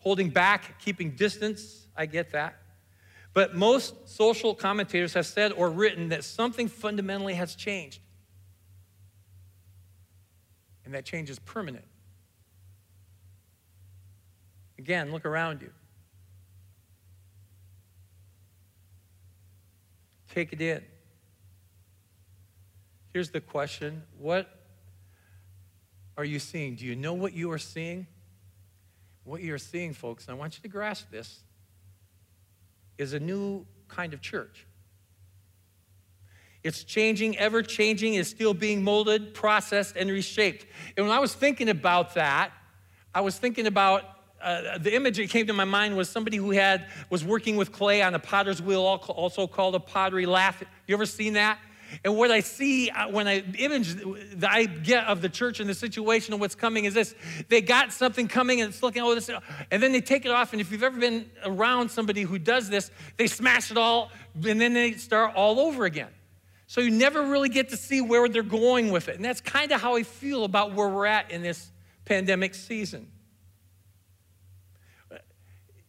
holding 0.00 0.30
back, 0.30 0.80
keeping 0.80 1.12
distance. 1.12 1.86
I 1.96 2.06
get 2.06 2.32
that. 2.32 2.56
But 3.32 3.54
most 3.54 4.08
social 4.08 4.54
commentators 4.54 5.14
have 5.14 5.26
said 5.26 5.52
or 5.52 5.70
written 5.70 6.08
that 6.08 6.24
something 6.24 6.68
fundamentally 6.68 7.34
has 7.34 7.54
changed. 7.54 8.00
And 10.84 10.94
that 10.94 11.04
change 11.04 11.30
is 11.30 11.38
permanent. 11.38 11.84
Again, 14.78 15.12
look 15.12 15.24
around 15.24 15.60
you. 15.60 15.70
Take 20.34 20.52
it 20.52 20.60
in. 20.60 20.82
Here's 23.12 23.30
the 23.30 23.40
question 23.40 24.02
What 24.18 24.48
are 26.16 26.24
you 26.24 26.38
seeing? 26.38 26.76
Do 26.76 26.86
you 26.86 26.96
know 26.96 27.14
what 27.14 27.32
you 27.32 27.50
are 27.52 27.58
seeing? 27.58 28.06
What 29.24 29.42
you're 29.42 29.58
seeing, 29.58 29.92
folks, 29.92 30.26
and 30.26 30.36
I 30.36 30.38
want 30.38 30.56
you 30.56 30.62
to 30.62 30.68
grasp 30.68 31.10
this, 31.10 31.40
is 32.98 33.12
a 33.12 33.20
new 33.20 33.66
kind 33.88 34.14
of 34.14 34.20
church. 34.20 34.66
It's 36.62 36.84
changing, 36.84 37.38
ever 37.38 37.62
changing, 37.62 38.14
is 38.14 38.28
still 38.28 38.54
being 38.54 38.82
molded, 38.82 39.32
processed, 39.34 39.96
and 39.96 40.10
reshaped. 40.10 40.66
And 40.96 41.06
when 41.06 41.14
I 41.14 41.18
was 41.18 41.34
thinking 41.34 41.68
about 41.68 42.14
that, 42.14 42.52
I 43.14 43.22
was 43.22 43.38
thinking 43.38 43.66
about 43.66 44.04
uh, 44.42 44.78
the 44.78 44.94
image 44.94 45.16
that 45.16 45.28
came 45.28 45.46
to 45.46 45.52
my 45.52 45.64
mind 45.64 45.96
was 45.96 46.08
somebody 46.08 46.36
who 46.36 46.50
had 46.50 46.86
was 47.08 47.24
working 47.24 47.56
with 47.56 47.72
clay 47.72 48.02
on 48.02 48.14
a 48.14 48.18
potter's 48.18 48.60
wheel, 48.60 48.80
also 48.80 49.46
called 49.46 49.74
a 49.74 49.80
pottery 49.80 50.26
lathe. 50.26 50.62
You 50.86 50.94
ever 50.94 51.06
seen 51.06 51.34
that? 51.34 51.58
And 52.04 52.16
what 52.16 52.30
I 52.30 52.40
see 52.40 52.90
uh, 52.90 53.08
when 53.08 53.26
I 53.26 53.40
image 53.58 53.94
that 54.36 54.50
I 54.50 54.64
get 54.64 55.06
of 55.06 55.22
the 55.22 55.28
church 55.28 55.60
and 55.60 55.68
the 55.68 55.74
situation 55.74 56.32
and 56.32 56.40
what's 56.40 56.54
coming 56.54 56.84
is 56.84 56.94
this 56.94 57.14
they 57.48 57.60
got 57.60 57.92
something 57.92 58.28
coming 58.28 58.60
and 58.60 58.70
it's 58.70 58.82
looking, 58.82 59.02
oh, 59.02 59.14
this, 59.14 59.30
and 59.70 59.82
then 59.82 59.92
they 59.92 60.00
take 60.00 60.24
it 60.24 60.30
off. 60.30 60.52
And 60.52 60.60
if 60.60 60.70
you've 60.70 60.82
ever 60.82 60.98
been 60.98 61.30
around 61.44 61.90
somebody 61.90 62.22
who 62.22 62.38
does 62.38 62.68
this, 62.68 62.90
they 63.16 63.26
smash 63.26 63.70
it 63.70 63.76
all 63.76 64.10
and 64.34 64.60
then 64.60 64.74
they 64.74 64.92
start 64.92 65.34
all 65.34 65.60
over 65.60 65.84
again. 65.84 66.10
So 66.66 66.80
you 66.80 66.90
never 66.90 67.26
really 67.26 67.48
get 67.48 67.70
to 67.70 67.76
see 67.76 68.00
where 68.00 68.28
they're 68.28 68.42
going 68.44 68.92
with 68.92 69.08
it. 69.08 69.16
And 69.16 69.24
that's 69.24 69.40
kind 69.40 69.72
of 69.72 69.80
how 69.80 69.96
I 69.96 70.04
feel 70.04 70.44
about 70.44 70.72
where 70.72 70.88
we're 70.88 71.06
at 71.06 71.32
in 71.32 71.42
this 71.42 71.68
pandemic 72.04 72.54
season. 72.54 73.10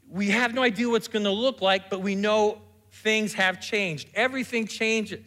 We 0.10 0.32
have 0.32 0.56
no 0.56 0.64
idea 0.64 0.90
what's 0.90 1.08
going 1.08 1.26
to 1.26 1.32
look 1.32 1.62
like, 1.62 1.90
but 1.92 2.02
we 2.02 2.16
know 2.16 2.64
things 2.92 3.36
have 3.36 3.62
changed. 3.62 4.10
Everything 4.16 4.68
changes. 4.68 5.26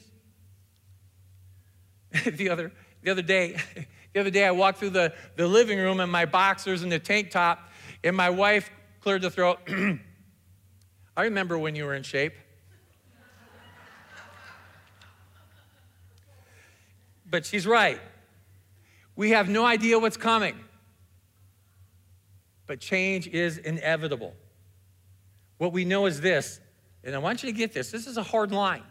the 2.25 2.49
other 2.49 2.73
the 3.05 3.11
other 3.11 3.23
day, 3.23 3.57
the 4.13 4.21
other 4.21 4.31
day 4.31 4.47
I 4.47 4.51
walked 4.51 4.79
through 4.79 4.91
the, 4.91 5.13
the 5.37 5.47
living 5.47 5.79
room 5.79 6.01
in 6.01 6.11
my 6.11 6.25
boxers 6.25 6.83
and 6.83 6.91
the 6.91 6.99
tank 6.99 7.31
top, 7.31 7.71
and 8.03 8.17
my 8.17 8.31
wife 8.31 8.71
cleared 9.01 9.23
the 9.23 9.31
throat. 9.31 9.61
I 11.17 11.23
remember 11.23 11.59
when 11.59 11.77
you 11.77 11.85
were 11.85 11.95
in 11.95 12.03
shape. 12.03 12.35
but 17.27 17.45
she's 17.45 17.67
right. 17.67 18.01
We 19.17 19.31
have 19.31 19.49
no 19.49 19.65
idea 19.65 19.99
what's 19.99 20.17
coming. 20.17 20.57
but 22.67 22.81
change 22.81 23.29
is 23.29 23.59
inevitable. 23.59 24.35
What 25.59 25.73
we 25.73 25.85
know 25.85 26.07
is 26.07 26.21
this, 26.21 26.61
and 27.03 27.15
I 27.15 27.19
want 27.19 27.43
you 27.43 27.53
to 27.53 27.57
get 27.57 27.73
this 27.73 27.91
this 27.91 28.07
is 28.07 28.17
a 28.17 28.23
hard 28.23 28.51
line. 28.51 28.83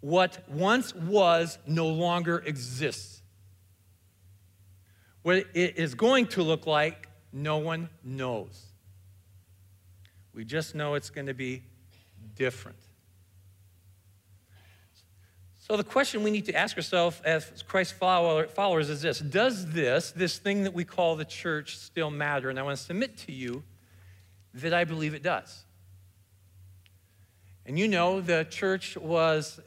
What 0.00 0.48
once 0.48 0.94
was 0.94 1.58
no 1.66 1.88
longer 1.88 2.38
exists. 2.38 3.22
What 5.22 5.36
it 5.54 5.76
is 5.76 5.94
going 5.94 6.28
to 6.28 6.42
look 6.42 6.66
like, 6.66 7.08
no 7.32 7.58
one 7.58 7.90
knows. 8.02 8.66
We 10.32 10.44
just 10.44 10.74
know 10.74 10.94
it's 10.94 11.10
going 11.10 11.26
to 11.26 11.34
be 11.34 11.64
different. 12.34 12.78
So, 15.58 15.76
the 15.76 15.84
question 15.84 16.24
we 16.24 16.32
need 16.32 16.46
to 16.46 16.54
ask 16.54 16.76
ourselves 16.76 17.20
as 17.24 17.62
Christ 17.62 17.94
followers 17.94 18.90
is 18.90 19.02
this 19.02 19.20
Does 19.20 19.70
this, 19.70 20.10
this 20.10 20.38
thing 20.38 20.64
that 20.64 20.74
we 20.74 20.84
call 20.84 21.14
the 21.14 21.24
church, 21.24 21.76
still 21.76 22.10
matter? 22.10 22.50
And 22.50 22.58
I 22.58 22.62
want 22.62 22.76
to 22.76 22.82
submit 22.82 23.16
to 23.18 23.32
you 23.32 23.62
that 24.54 24.74
I 24.74 24.84
believe 24.84 25.14
it 25.14 25.22
does. 25.22 25.64
And 27.66 27.78
you 27.78 27.86
know, 27.86 28.20
the 28.20 28.46
church 28.50 28.96
was 28.96 29.60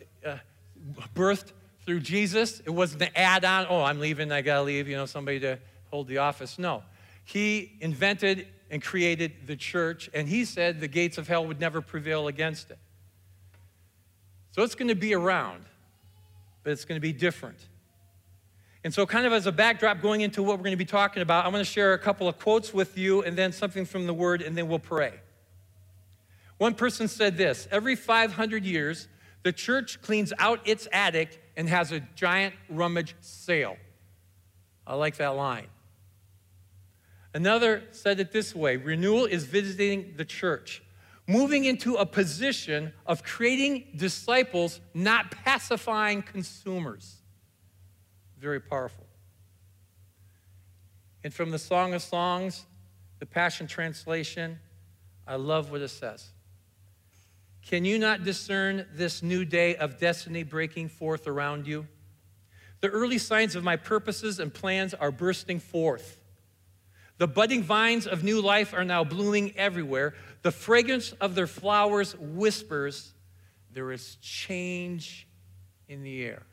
birthed 1.16 1.52
through 1.86 2.02
Jesus. 2.02 2.60
It 2.62 2.70
wasn't 2.70 3.04
an 3.04 3.10
add 3.16 3.46
on, 3.46 3.68
oh, 3.70 3.82
I'm 3.82 4.00
leaving, 4.00 4.32
I 4.32 4.42
got 4.42 4.56
to 4.58 4.63
leave, 4.63 4.88
you 4.88 4.96
know, 4.96 5.06
somebody 5.06 5.40
to 5.42 5.60
hold 5.90 6.08
the 6.08 6.20
office. 6.20 6.58
No. 6.58 6.84
He 7.25 7.78
invented 7.80 8.48
and 8.70 8.82
created 8.82 9.34
the 9.46 9.56
church, 9.56 10.10
and 10.13 10.28
he 10.28 10.46
said 10.46 10.80
the 10.80 10.88
gates 10.88 11.18
of 11.18 11.28
hell 11.28 11.46
would 11.46 11.60
never 11.60 11.82
prevail 11.82 12.28
against 12.28 12.72
it. 12.72 12.80
So 14.52 14.63
it's 14.63 14.75
to 14.90 14.96
be 14.96 15.13
around 15.13 15.66
but 16.63 16.72
it's 16.72 16.86
to 17.00 17.02
be 17.02 17.13
different. 17.13 17.58
And 18.84 18.94
so, 18.94 19.06
kind 19.06 19.25
of 19.25 19.32
as 19.32 19.46
a 19.46 19.52
backdrop 19.52 20.02
going 20.02 20.22
into 20.22 20.44
what 20.44 20.58
we're 20.58 20.63
to 20.72 20.78
be 20.78 20.86
talking 20.86 21.22
about, 21.22 21.46
I'm 21.46 21.52
to 21.63 21.70
share 21.70 21.94
a 21.94 22.00
couple 22.00 22.28
of 22.28 22.38
quotes 22.40 22.74
with 22.74 22.98
you 22.98 23.24
and 23.24 23.38
then 23.38 23.52
something 23.52 23.86
from 23.86 24.08
the 24.08 24.13
Word, 24.13 24.42
and 24.42 24.58
then 24.58 24.68
we'll 24.68 24.80
pray. 24.80 25.13
One 26.58 26.74
person 26.74 27.08
said 27.08 27.38
this 27.38 27.68
Every 27.72 27.96
500 27.96 28.66
years, 28.66 29.08
the 29.43 29.51
church 29.51 30.01
cleans 30.01 30.33
out 30.39 30.59
its 30.65 30.88
attic 30.91 31.41
and 31.55 31.69
has 31.69 31.91
a 31.91 32.00
giant 32.15 32.55
rummage 32.69 33.15
sale. 33.21 33.77
I 34.88 34.95
like 34.95 35.17
that 35.17 35.35
line. 35.35 35.67
Another 37.33 37.83
said 37.91 38.19
it 38.19 38.31
this 38.31 38.55
way 38.55 38.77
renewal 38.77 39.25
is 39.25 39.43
visiting 39.45 40.13
the 40.17 40.25
church 40.25 40.83
moving 41.27 41.65
into 41.65 41.95
a 41.95 42.05
position 42.05 42.93
of 43.05 43.23
creating 43.23 43.85
disciples, 43.95 44.79
not 44.93 45.31
pacifying 45.31 46.21
consumers. 46.21 47.21
Very 48.39 48.59
powerful. 48.59 49.05
And 51.23 51.33
from 51.33 51.51
the 51.51 51.59
Song 51.59 51.93
of 51.93 52.01
Songs, 52.01 52.65
the 53.19 53.25
Passion 53.25 53.67
Translation, 53.67 54.59
I 55.25 55.35
love 55.35 55.71
what 55.71 55.81
it 55.81 55.88
says. 55.88 56.33
Can 57.67 57.86
you 57.86 57.98
not 57.98 58.24
discern 58.24 58.86
this 58.93 59.24
new 59.24 59.46
day 59.46 59.75
of 59.75 59.98
destiny 59.98 60.43
breaking 60.43 60.89
forth 60.89 61.27
around 61.27 61.65
you? 61.65 61.88
The 62.82 62.89
early 62.89 63.17
signs 63.17 63.55
of 63.55 63.63
my 63.63 63.77
purposes 63.77 64.39
and 64.39 64.53
plans 64.53 64.93
are 64.93 65.12
bursting 65.12 65.60
forth. 65.60 66.20
The 67.17 67.27
budding 67.27 67.63
vines 67.63 68.05
of 68.05 68.24
new 68.24 68.41
life 68.41 68.74
are 68.74 68.84
now 68.84 69.05
blooming 69.05 69.55
everywhere. 69.55 70.15
The 70.41 70.51
fragrance 70.51 71.13
of 71.13 71.36
their 71.36 71.48
flowers 71.48 72.15
whispers, 72.20 73.13
There 73.72 73.91
is 73.91 74.17
change 74.17 75.27
in 75.88 76.03
the 76.03 76.24
air. 76.24 76.43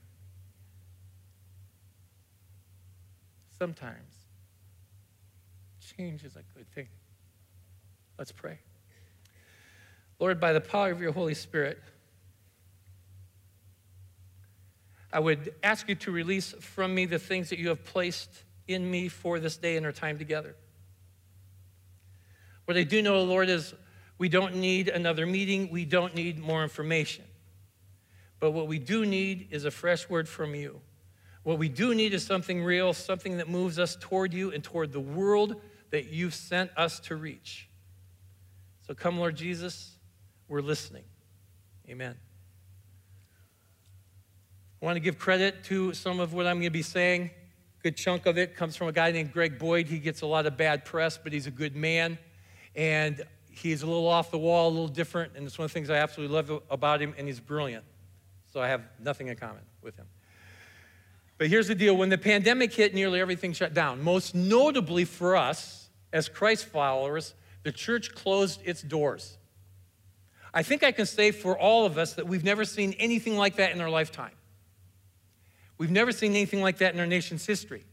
Sometimes 3.59 4.15
change 5.97 6.25
is 6.25 6.37
a 6.37 6.43
good 6.57 6.71
thing. 6.73 6.89
Let's 8.17 8.33
pray. 8.33 8.59
Lord, 10.21 10.39
by 10.39 10.53
the 10.53 10.61
power 10.61 10.91
of 10.91 11.01
your 11.01 11.13
Holy 11.13 11.35
Spirit, 11.35 11.79
I 15.13 15.19
would 15.19 15.55
ask 15.63 15.89
you 15.89 15.97
to 15.97 16.13
release 16.13 16.53
from 16.61 16.95
me 16.95 17.07
the 17.07 17.19
things 17.19 17.51
that 17.51 17.59
you 17.59 17.71
have 17.71 17.85
placed 17.85 18.31
in 18.69 18.89
me 18.89 19.09
for 19.09 19.41
this 19.41 19.57
day 19.57 19.77
and 19.77 19.85
our 19.85 19.93
time 19.93 20.19
together. 20.19 20.55
What 22.67 22.77
I 22.77 22.85
do 22.85 23.03
know, 23.03 23.25
Lord, 23.25 23.49
is 23.49 23.75
we 24.19 24.29
don't 24.29 24.57
need 24.57 24.89
another 24.89 25.27
meeting, 25.27 25.71
we 25.71 25.85
don't 25.85 26.15
need 26.15 26.39
more 26.39 26.63
information. 26.63 27.25
But 28.39 28.53
what 28.53 28.69
we 28.69 28.79
do 28.79 29.05
need 29.05 29.49
is 29.51 29.65
a 29.65 29.71
fresh 29.71 30.09
word 30.09 30.29
from 30.29 30.55
you. 30.55 30.81
What 31.43 31.59
we 31.59 31.69
do 31.69 31.95
need 31.95 32.13
is 32.13 32.25
something 32.25 32.63
real, 32.63 32.93
something 32.93 33.39
that 33.39 33.49
moves 33.49 33.79
us 33.79 33.97
toward 33.99 34.35
you 34.35 34.53
and 34.53 34.63
toward 34.63 34.93
the 34.93 35.01
world 35.01 35.57
that 35.91 36.11
you've 36.11 36.35
sent 36.35 36.71
us 36.77 37.01
to 37.01 37.17
reach. 37.17 37.69
So 38.87 38.95
come, 38.95 39.19
Lord 39.19 39.37
Jesus, 39.37 39.97
we're 40.51 40.61
listening. 40.61 41.05
Amen. 41.89 42.17
I 44.83 44.85
want 44.85 44.97
to 44.97 45.01
give 45.01 45.17
credit 45.17 45.63
to 45.65 45.95
some 45.95 46.19
of 46.19 46.35
what 46.35 46.47
I'm 46.47 46.57
going 46.57 46.65
to 46.65 46.71
be 46.71 46.83
saying. 46.83 47.31
A 47.79 47.83
good 47.85 47.97
chunk 47.97 48.27
of 48.27 48.37
it 48.37 48.57
comes 48.57 48.75
from 48.75 48.89
a 48.89 48.93
guy 48.93 49.13
named 49.13 49.33
Greg 49.33 49.61
Boyd. 49.61 49.87
He 49.87 50.01
gets 50.01 50.23
a 50.23 50.27
lot 50.27 50.47
of 50.47 50.57
bad 50.57 50.85
press, 50.85 51.17
but 51.23 51.33
he's 51.33 51.47
a 51.47 51.53
good 51.53 51.77
man. 51.77 52.19
And 52.75 53.23
he's 53.49 53.83
a 53.83 53.87
little 53.87 54.09
off 54.09 54.33
the 54.33 54.39
wall, 54.39 54.69
a 54.69 54.71
little 54.71 54.89
different, 54.89 55.33
and 55.37 55.47
it's 55.47 55.57
one 55.57 55.67
of 55.67 55.71
the 55.71 55.75
things 55.75 55.89
I 55.89 55.97
absolutely 55.97 56.35
love 56.35 56.63
about 56.69 57.01
him, 57.01 57.15
and 57.17 57.29
he's 57.29 57.41
brilliant. 57.41 57.85
So 58.53 58.61
I 58.61 58.67
have 58.67 58.83
nothing 58.99 59.29
in 59.29 59.37
common 59.37 59.63
with 59.83 59.97
him. 59.97 60.07
But 61.39 61.47
here's 61.47 61.69
the 61.69 61.77
deal 61.77 61.97
when 61.97 62.09
the 62.09 62.19
pandemic 62.19 62.73
hit, 62.73 62.93
nearly 62.93 63.21
everything 63.21 63.53
shut 63.53 63.73
down. 63.73 64.03
Most 64.03 64.35
notably 64.35 65.05
for 65.05 65.37
us, 65.37 65.91
as 66.13 66.29
Christ 66.29 66.67
followers, 66.67 67.35
the 67.63 67.71
church 67.71 68.15
closed 68.15 68.61
its 68.65 68.83
doors. 68.83 69.39
I 70.53 70.63
think 70.63 70.83
I 70.83 70.93
can 70.93 71.07
say 71.07 71.31
for 71.31 71.59
all 71.59 71.87
of 71.87 71.97
us 71.99 72.15
that 72.15 72.27
we've 72.27 72.45
never 72.45 72.65
seen 72.65 72.95
anything 72.99 73.37
like 73.37 73.57
that 73.57 73.73
in 73.73 73.81
our 73.81 73.91
lifetime. 73.91 74.33
We've 75.79 75.91
never 75.91 76.13
seen 76.13 76.33
anything 76.33 76.61
like 76.61 76.79
that 76.79 76.93
in 76.95 77.01
our 77.01 77.07
nation's 77.07 77.47
history. 77.47 77.85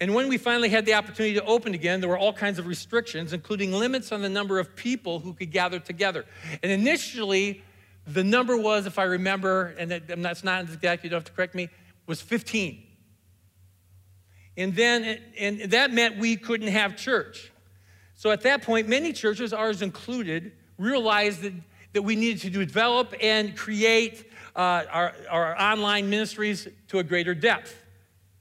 And 0.00 0.14
when 0.14 0.28
we 0.28 0.38
finally 0.38 0.68
had 0.68 0.86
the 0.86 0.94
opportunity 0.94 1.34
to 1.34 1.44
open 1.44 1.74
again, 1.74 2.00
there 2.00 2.08
were 2.08 2.18
all 2.18 2.32
kinds 2.32 2.58
of 2.58 2.66
restrictions, 2.66 3.32
including 3.32 3.72
limits 3.72 4.12
on 4.12 4.22
the 4.22 4.28
number 4.28 4.58
of 4.58 4.76
people 4.76 5.18
who 5.18 5.32
could 5.32 5.50
gather 5.50 5.80
together. 5.80 6.24
And 6.62 6.70
initially, 6.70 7.62
the 8.06 8.22
number 8.22 8.56
was, 8.56 8.86
if 8.86 8.98
I 8.98 9.04
remember, 9.04 9.74
and 9.78 9.90
that's 9.90 10.44
not 10.44 10.64
exact, 10.64 11.04
you 11.04 11.10
don't 11.10 11.18
have 11.18 11.24
to 11.24 11.32
correct 11.32 11.54
me, 11.54 11.68
was 12.06 12.20
15. 12.20 12.84
And 14.56 14.74
then, 14.74 15.20
and 15.38 15.60
that 15.72 15.92
meant 15.92 16.18
we 16.18 16.36
couldn't 16.36 16.68
have 16.68 16.96
church. 16.96 17.52
So 18.14 18.30
at 18.30 18.42
that 18.42 18.62
point, 18.62 18.88
many 18.88 19.12
churches, 19.12 19.52
ours 19.52 19.82
included, 19.82 20.52
realized 20.78 21.42
that, 21.42 21.52
that 21.92 22.02
we 22.02 22.16
needed 22.16 22.40
to 22.42 22.50
develop 22.50 23.14
and 23.20 23.56
create 23.56 24.30
uh, 24.56 24.84
our, 24.90 25.14
our 25.28 25.60
online 25.60 26.08
ministries 26.08 26.68
to 26.88 26.98
a 26.98 27.04
greater 27.04 27.34
depth. 27.34 27.74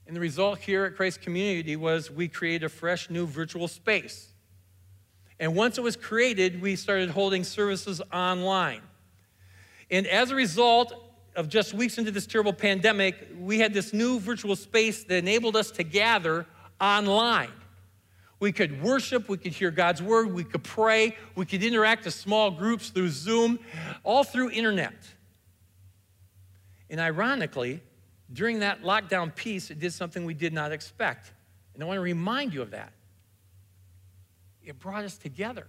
And 0.08 0.16
the 0.16 0.22
result 0.22 0.60
here 0.60 0.86
at 0.86 0.96
Christ 0.96 1.22
Community 1.22 1.76
was 1.76 2.10
we 2.10 2.28
created 2.28 2.64
a 2.64 2.70
fresh 2.70 3.10
new 3.10 3.26
virtual 3.28 3.68
space. 3.68 4.32
And 5.40 5.56
once 5.56 5.78
it 5.78 5.82
was 5.82 5.96
created, 5.96 6.62
we 6.62 6.76
started 6.76 7.10
holding 7.10 7.44
services 7.44 8.02
online. 8.12 8.82
And 9.92 10.08
as 10.08 10.32
a 10.32 10.36
result 10.36 10.94
of 11.36 11.50
just 11.50 11.74
weeks 11.74 11.98
into 11.98 12.10
this 12.10 12.26
terrible 12.26 12.54
pandemic, 12.54 13.28
we 13.40 13.60
had 13.60 13.74
this 13.74 13.94
new 13.94 14.20
virtual 14.20 14.56
space 14.56 15.04
that 15.04 15.18
enabled 15.18 15.56
us 15.56 15.70
to 15.72 15.84
gather 15.84 16.46
online. 16.82 17.52
We 18.40 18.52
could 18.52 18.84
worship, 18.84 19.30
we 19.30 19.38
could 19.38 19.54
hear 19.54 19.72
God's 19.72 20.02
word, 20.02 20.32
we 20.34 20.44
could 20.44 20.64
pray, 20.64 21.16
we 21.36 21.46
could 21.46 21.64
interact 21.64 22.06
as 22.06 22.14
small 22.14 22.52
groups 22.52 22.90
through 22.90 23.10
Zoom, 23.10 23.60
all 24.04 24.24
through 24.24 24.52
internet. 24.52 24.94
And 26.90 27.00
ironically, 27.00 27.82
during 28.32 28.60
that 28.60 28.84
lockdown 28.84 29.34
piece, 29.34 29.72
it 29.72 29.80
did 29.80 29.94
something 29.94 30.24
we 30.26 30.34
did 30.34 30.54
not 30.54 30.72
expect. 30.72 31.32
And 31.74 31.84
I 31.84 31.86
want 31.88 31.98
to 31.98 32.02
remind 32.02 32.54
you 32.54 32.62
of 32.62 32.72
that. 32.72 32.94
It 34.64 34.80
brought 34.80 35.04
us 35.04 35.18
together. 35.18 35.66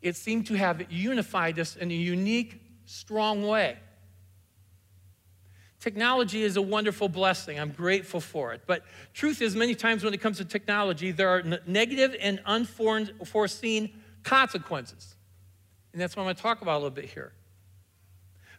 It 0.00 0.16
seemed 0.16 0.46
to 0.46 0.54
have 0.54 0.90
unified 0.90 1.58
us 1.58 1.76
in 1.76 1.90
a 1.90 1.94
unique, 1.94 2.62
strong 2.84 3.46
way. 3.46 3.76
Technology 5.80 6.42
is 6.42 6.56
a 6.56 6.62
wonderful 6.62 7.08
blessing. 7.08 7.60
I'm 7.60 7.70
grateful 7.70 8.20
for 8.20 8.52
it. 8.52 8.62
But 8.66 8.84
truth 9.12 9.42
is, 9.42 9.54
many 9.54 9.74
times 9.74 10.02
when 10.02 10.14
it 10.14 10.20
comes 10.20 10.38
to 10.38 10.44
technology, 10.44 11.12
there 11.12 11.28
are 11.28 11.42
negative 11.66 12.16
and 12.20 12.40
unforeseen 12.46 13.90
consequences. 14.22 15.16
And 15.92 16.00
that's 16.00 16.16
what 16.16 16.22
I'm 16.22 16.26
going 16.26 16.36
to 16.36 16.42
talk 16.42 16.62
about 16.62 16.74
a 16.74 16.80
little 16.80 16.90
bit 16.90 17.06
here. 17.06 17.32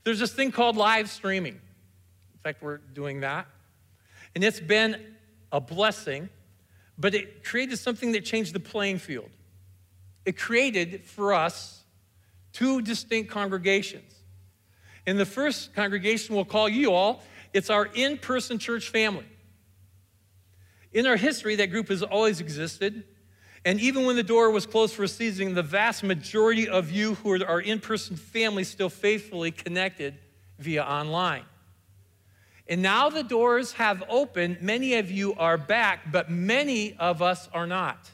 There's 0.04 0.20
this 0.20 0.32
thing 0.32 0.52
called 0.52 0.78
live 0.78 1.10
streaming. 1.10 1.56
In 1.56 2.40
fact, 2.44 2.62
we're 2.62 2.78
doing 2.78 3.22
that. 3.22 3.48
And 4.36 4.44
it's 4.44 4.60
been 4.60 5.16
a 5.52 5.60
blessing, 5.60 6.30
but 6.98 7.16
it 7.16 7.44
created 7.44 7.78
something 7.78 8.12
that 8.12 8.24
changed 8.26 8.54
the 8.54 8.60
playing 8.60 9.00
field. 9.00 9.30
It 10.26 10.38
created 10.38 11.04
for 11.04 11.34
us 11.34 11.84
two 12.54 12.82
distinct 12.82 13.32
congregations. 13.32 14.14
In 15.08 15.16
the 15.16 15.26
first 15.26 15.74
congregation, 15.74 16.36
we'll 16.36 16.46
call 16.46 16.68
you 16.68 16.94
all, 16.94 17.24
it's 17.54 17.70
our 17.70 17.86
in 17.86 18.18
person 18.18 18.60
church 18.60 18.90
family. 18.90 19.26
In 20.92 21.08
our 21.08 21.16
history, 21.16 21.56
that 21.56 21.68
group 21.68 21.88
has 21.88 22.04
always 22.04 22.42
existed. 22.42 23.06
And 23.64 23.80
even 23.80 24.06
when 24.06 24.18
the 24.18 24.24
door 24.24 24.52
was 24.52 24.66
closed 24.66 24.94
for 24.94 25.04
a 25.04 25.08
season, 25.08 25.56
the 25.56 25.64
vast 25.64 26.04
majority 26.04 26.68
of 26.68 26.92
you 26.92 27.16
who 27.16 27.32
are 27.32 27.48
our 27.48 27.62
in 27.62 27.80
person 27.80 28.18
family 28.18 28.66
still 28.66 28.90
faithfully 28.90 29.50
connected 29.50 30.16
via 30.60 30.84
online. 30.84 31.44
And 32.68 32.82
now 32.82 33.10
the 33.10 33.24
doors 33.24 33.72
have 33.74 34.04
opened. 34.10 34.62
Many 34.62 34.96
of 34.96 35.10
you 35.10 35.36
are 35.36 35.58
back, 35.58 36.12
but 36.12 36.30
many 36.30 36.98
of 36.98 37.22
us 37.22 37.48
are 37.54 37.66
not. 37.66 38.10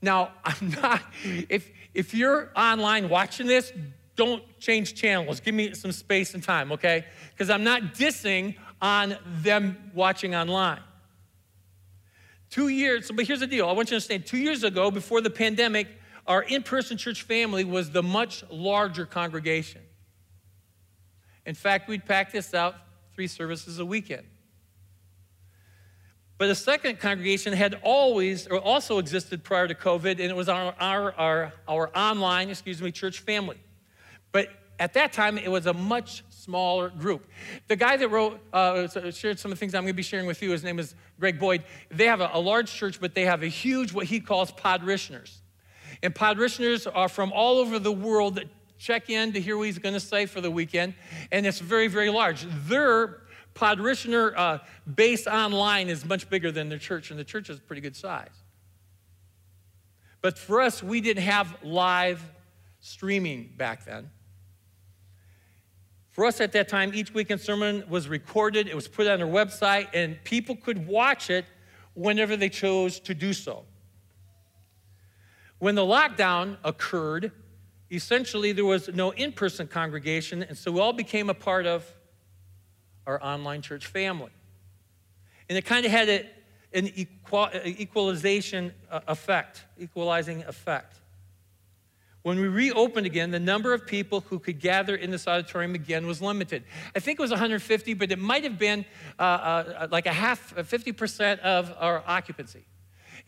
Now, 0.00 0.30
I'm 0.44 0.70
not, 0.70 1.02
if, 1.24 1.68
if 1.94 2.14
you're 2.14 2.52
online 2.54 3.08
watching 3.08 3.48
this, 3.48 3.72
don't 4.16 4.42
change 4.58 4.94
channels. 4.94 5.40
Give 5.40 5.54
me 5.54 5.74
some 5.74 5.92
space 5.92 6.34
and 6.34 6.42
time, 6.42 6.72
okay? 6.72 7.04
Because 7.32 7.50
I'm 7.50 7.64
not 7.64 7.94
dissing 7.94 8.56
on 8.80 9.16
them 9.42 9.90
watching 9.94 10.34
online. 10.34 10.80
Two 12.50 12.68
years, 12.68 13.10
but 13.14 13.26
here's 13.26 13.40
the 13.40 13.46
deal. 13.46 13.68
I 13.68 13.72
want 13.72 13.88
you 13.88 13.90
to 13.90 13.94
understand 13.96 14.26
two 14.26 14.38
years 14.38 14.64
ago, 14.64 14.90
before 14.90 15.20
the 15.20 15.30
pandemic, 15.30 15.88
our 16.26 16.42
in 16.42 16.62
person 16.62 16.96
church 16.96 17.22
family 17.22 17.64
was 17.64 17.90
the 17.90 18.02
much 18.02 18.44
larger 18.50 19.06
congregation. 19.06 19.82
In 21.44 21.54
fact, 21.54 21.88
we'd 21.88 22.04
pack 22.04 22.32
this 22.32 22.54
out 22.54 22.74
three 23.14 23.28
services 23.28 23.78
a 23.78 23.86
weekend. 23.86 24.26
But 26.38 26.48
the 26.48 26.54
second 26.54 27.00
congregation 27.00 27.54
had 27.54 27.80
always, 27.82 28.46
or 28.46 28.58
also 28.58 28.98
existed 28.98 29.42
prior 29.42 29.66
to 29.66 29.74
COVID, 29.74 30.12
and 30.12 30.20
it 30.20 30.36
was 30.36 30.48
our, 30.48 30.74
our, 30.78 31.12
our, 31.14 31.52
our 31.66 31.96
online, 31.96 32.50
excuse 32.50 32.82
me, 32.82 32.92
church 32.92 33.20
family. 33.20 33.56
But 34.36 34.50
at 34.78 34.92
that 34.92 35.14
time, 35.14 35.38
it 35.38 35.50
was 35.50 35.64
a 35.64 35.72
much 35.72 36.22
smaller 36.28 36.90
group. 36.90 37.26
The 37.68 37.76
guy 37.76 37.96
that 37.96 38.06
wrote, 38.10 38.38
uh, 38.52 38.86
shared 39.12 39.38
some 39.38 39.50
of 39.50 39.56
the 39.56 39.58
things 39.58 39.74
I'm 39.74 39.84
going 39.84 39.94
to 39.94 39.96
be 39.96 40.02
sharing 40.02 40.26
with 40.26 40.42
you, 40.42 40.50
his 40.50 40.62
name 40.62 40.78
is 40.78 40.94
Greg 41.18 41.38
Boyd. 41.38 41.64
They 41.90 42.04
have 42.04 42.20
a, 42.20 42.28
a 42.34 42.38
large 42.38 42.70
church, 42.70 43.00
but 43.00 43.14
they 43.14 43.24
have 43.24 43.42
a 43.42 43.46
huge, 43.46 43.94
what 43.94 44.04
he 44.04 44.20
calls 44.20 44.52
podrishioners. 44.52 45.38
And 46.02 46.14
podrishioners 46.14 46.86
are 46.94 47.08
from 47.08 47.32
all 47.32 47.56
over 47.56 47.78
the 47.78 47.90
world 47.90 48.34
that 48.34 48.48
check 48.76 49.08
in 49.08 49.32
to 49.32 49.40
hear 49.40 49.56
what 49.56 49.68
he's 49.68 49.78
going 49.78 49.94
to 49.94 50.00
say 50.00 50.26
for 50.26 50.42
the 50.42 50.50
weekend, 50.50 50.92
and 51.32 51.46
it's 51.46 51.58
very, 51.58 51.88
very 51.88 52.10
large. 52.10 52.44
Their 52.68 53.22
podrishioner 53.54 54.36
uh, 54.36 54.58
base 54.94 55.26
online 55.26 55.88
is 55.88 56.04
much 56.04 56.28
bigger 56.28 56.52
than 56.52 56.68
their 56.68 56.76
church, 56.78 57.10
and 57.10 57.18
the 57.18 57.24
church 57.24 57.48
is 57.48 57.58
pretty 57.58 57.80
good 57.80 57.96
size. 57.96 58.44
But 60.20 60.36
for 60.36 60.60
us, 60.60 60.82
we 60.82 61.00
didn't 61.00 61.22
have 61.22 61.56
live 61.62 62.22
streaming 62.80 63.54
back 63.56 63.86
then. 63.86 64.10
For 66.16 66.24
us 66.24 66.40
at 66.40 66.52
that 66.52 66.68
time, 66.68 66.92
each 66.94 67.12
weekend 67.12 67.42
sermon 67.42 67.84
was 67.90 68.08
recorded, 68.08 68.68
it 68.68 68.74
was 68.74 68.88
put 68.88 69.06
on 69.06 69.20
our 69.20 69.28
website, 69.28 69.88
and 69.92 70.16
people 70.24 70.56
could 70.56 70.86
watch 70.86 71.28
it 71.28 71.44
whenever 71.92 72.38
they 72.38 72.48
chose 72.48 72.98
to 73.00 73.12
do 73.12 73.34
so. 73.34 73.66
When 75.58 75.74
the 75.74 75.82
lockdown 75.82 76.56
occurred, 76.64 77.32
essentially 77.92 78.52
there 78.52 78.64
was 78.64 78.88
no 78.88 79.10
in 79.10 79.30
person 79.30 79.66
congregation, 79.66 80.42
and 80.42 80.56
so 80.56 80.72
we 80.72 80.80
all 80.80 80.94
became 80.94 81.28
a 81.28 81.34
part 81.34 81.66
of 81.66 81.84
our 83.06 83.22
online 83.22 83.60
church 83.60 83.84
family. 83.86 84.32
And 85.50 85.58
it 85.58 85.66
kind 85.66 85.84
of 85.84 85.92
had 85.92 86.08
a, 86.08 86.26
an 86.72 86.90
equal, 86.94 87.50
equalization 87.62 88.72
uh, 88.90 89.00
effect, 89.06 89.66
equalizing 89.78 90.44
effect. 90.44 90.96
When 92.26 92.40
we 92.40 92.48
reopened 92.48 93.06
again, 93.06 93.30
the 93.30 93.38
number 93.38 93.72
of 93.72 93.86
people 93.86 94.22
who 94.22 94.40
could 94.40 94.58
gather 94.58 94.96
in 94.96 95.12
this 95.12 95.28
auditorium 95.28 95.76
again 95.76 96.08
was 96.08 96.20
limited. 96.20 96.64
I 96.92 96.98
think 96.98 97.20
it 97.20 97.22
was 97.22 97.30
150, 97.30 97.94
but 97.94 98.10
it 98.10 98.18
might 98.18 98.42
have 98.42 98.58
been 98.58 98.84
uh, 99.16 99.22
uh, 99.22 99.88
like 99.92 100.06
a 100.06 100.12
half, 100.12 100.52
50% 100.56 101.38
of 101.38 101.72
our 101.78 102.02
occupancy. 102.04 102.64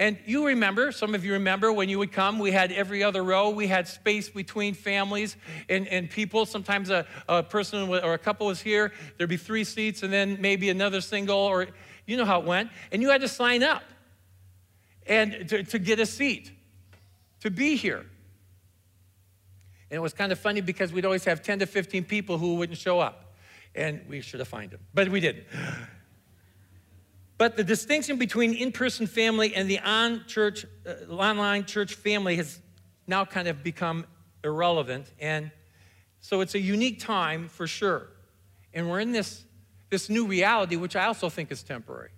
And 0.00 0.18
you 0.26 0.48
remember, 0.48 0.90
some 0.90 1.14
of 1.14 1.24
you 1.24 1.34
remember 1.34 1.72
when 1.72 1.88
you 1.88 2.00
would 2.00 2.10
come, 2.10 2.40
we 2.40 2.50
had 2.50 2.72
every 2.72 3.04
other 3.04 3.22
row, 3.22 3.50
we 3.50 3.68
had 3.68 3.86
space 3.86 4.28
between 4.28 4.74
families 4.74 5.36
and, 5.68 5.86
and 5.86 6.10
people. 6.10 6.44
Sometimes 6.44 6.90
a, 6.90 7.06
a 7.28 7.44
person 7.44 7.88
or 7.88 8.14
a 8.14 8.18
couple 8.18 8.48
was 8.48 8.60
here, 8.60 8.92
there'd 9.16 9.30
be 9.30 9.36
three 9.36 9.62
seats, 9.62 10.02
and 10.02 10.12
then 10.12 10.38
maybe 10.40 10.70
another 10.70 11.00
single, 11.00 11.38
or 11.38 11.68
you 12.04 12.16
know 12.16 12.24
how 12.24 12.40
it 12.40 12.46
went. 12.46 12.68
And 12.90 13.00
you 13.00 13.10
had 13.10 13.20
to 13.20 13.28
sign 13.28 13.62
up 13.62 13.84
and 15.06 15.48
to, 15.50 15.62
to 15.62 15.78
get 15.78 16.00
a 16.00 16.06
seat, 16.06 16.50
to 17.42 17.50
be 17.52 17.76
here. 17.76 18.04
And 19.90 19.96
it 19.96 20.00
was 20.00 20.12
kind 20.12 20.32
of 20.32 20.38
funny 20.38 20.60
because 20.60 20.92
we'd 20.92 21.04
always 21.04 21.24
have 21.24 21.42
10 21.42 21.60
to 21.60 21.66
15 21.66 22.04
people 22.04 22.38
who 22.38 22.56
wouldn't 22.56 22.78
show 22.78 23.00
up. 23.00 23.34
And 23.74 24.02
we 24.08 24.20
should 24.20 24.40
have 24.40 24.48
found 24.48 24.70
them, 24.70 24.80
but 24.92 25.08
we 25.08 25.20
didn't. 25.20 25.44
But 27.38 27.56
the 27.56 27.62
distinction 27.62 28.16
between 28.16 28.52
in-person 28.52 29.06
family 29.06 29.54
and 29.54 29.70
the 29.70 29.78
on 29.78 30.24
church, 30.26 30.66
uh, 30.84 31.12
online 31.12 31.64
church 31.64 31.94
family 31.94 32.34
has 32.36 32.58
now 33.06 33.24
kind 33.24 33.46
of 33.46 33.62
become 33.62 34.06
irrelevant. 34.42 35.06
And 35.20 35.52
so 36.20 36.40
it's 36.40 36.56
a 36.56 36.60
unique 36.60 36.98
time 36.98 37.48
for 37.48 37.68
sure. 37.68 38.08
And 38.74 38.90
we're 38.90 39.00
in 39.00 39.12
this, 39.12 39.44
this 39.88 40.10
new 40.10 40.26
reality, 40.26 40.76
which 40.76 40.96
I 40.96 41.04
also 41.04 41.28
think 41.28 41.52
is 41.52 41.62
temporary. 41.62 42.10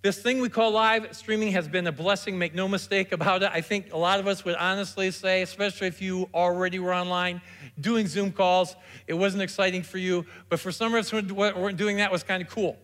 This 0.00 0.22
thing 0.22 0.40
we 0.40 0.48
call 0.48 0.70
live 0.70 1.08
streaming 1.16 1.50
has 1.52 1.66
been 1.66 1.88
a 1.88 1.92
blessing, 1.92 2.38
make 2.38 2.54
no 2.54 2.68
mistake 2.68 3.10
about 3.10 3.42
it. 3.42 3.50
I 3.52 3.60
think 3.60 3.92
a 3.92 3.96
lot 3.96 4.20
of 4.20 4.28
us 4.28 4.44
would 4.44 4.54
honestly 4.54 5.10
say, 5.10 5.42
especially 5.42 5.88
if 5.88 6.00
you 6.00 6.28
already 6.32 6.78
were 6.78 6.94
online 6.94 7.40
doing 7.80 8.06
Zoom 8.06 8.30
calls, 8.30 8.76
it 9.08 9.14
wasn't 9.14 9.42
exciting 9.42 9.82
for 9.82 9.98
you. 9.98 10.24
But 10.48 10.60
for 10.60 10.70
some 10.70 10.94
of 10.94 11.00
us 11.00 11.10
who 11.10 11.34
weren't 11.34 11.76
doing 11.76 11.96
that 11.96 12.12
was 12.12 12.22
kind 12.22 12.40
of 12.40 12.48
cool. 12.48 12.78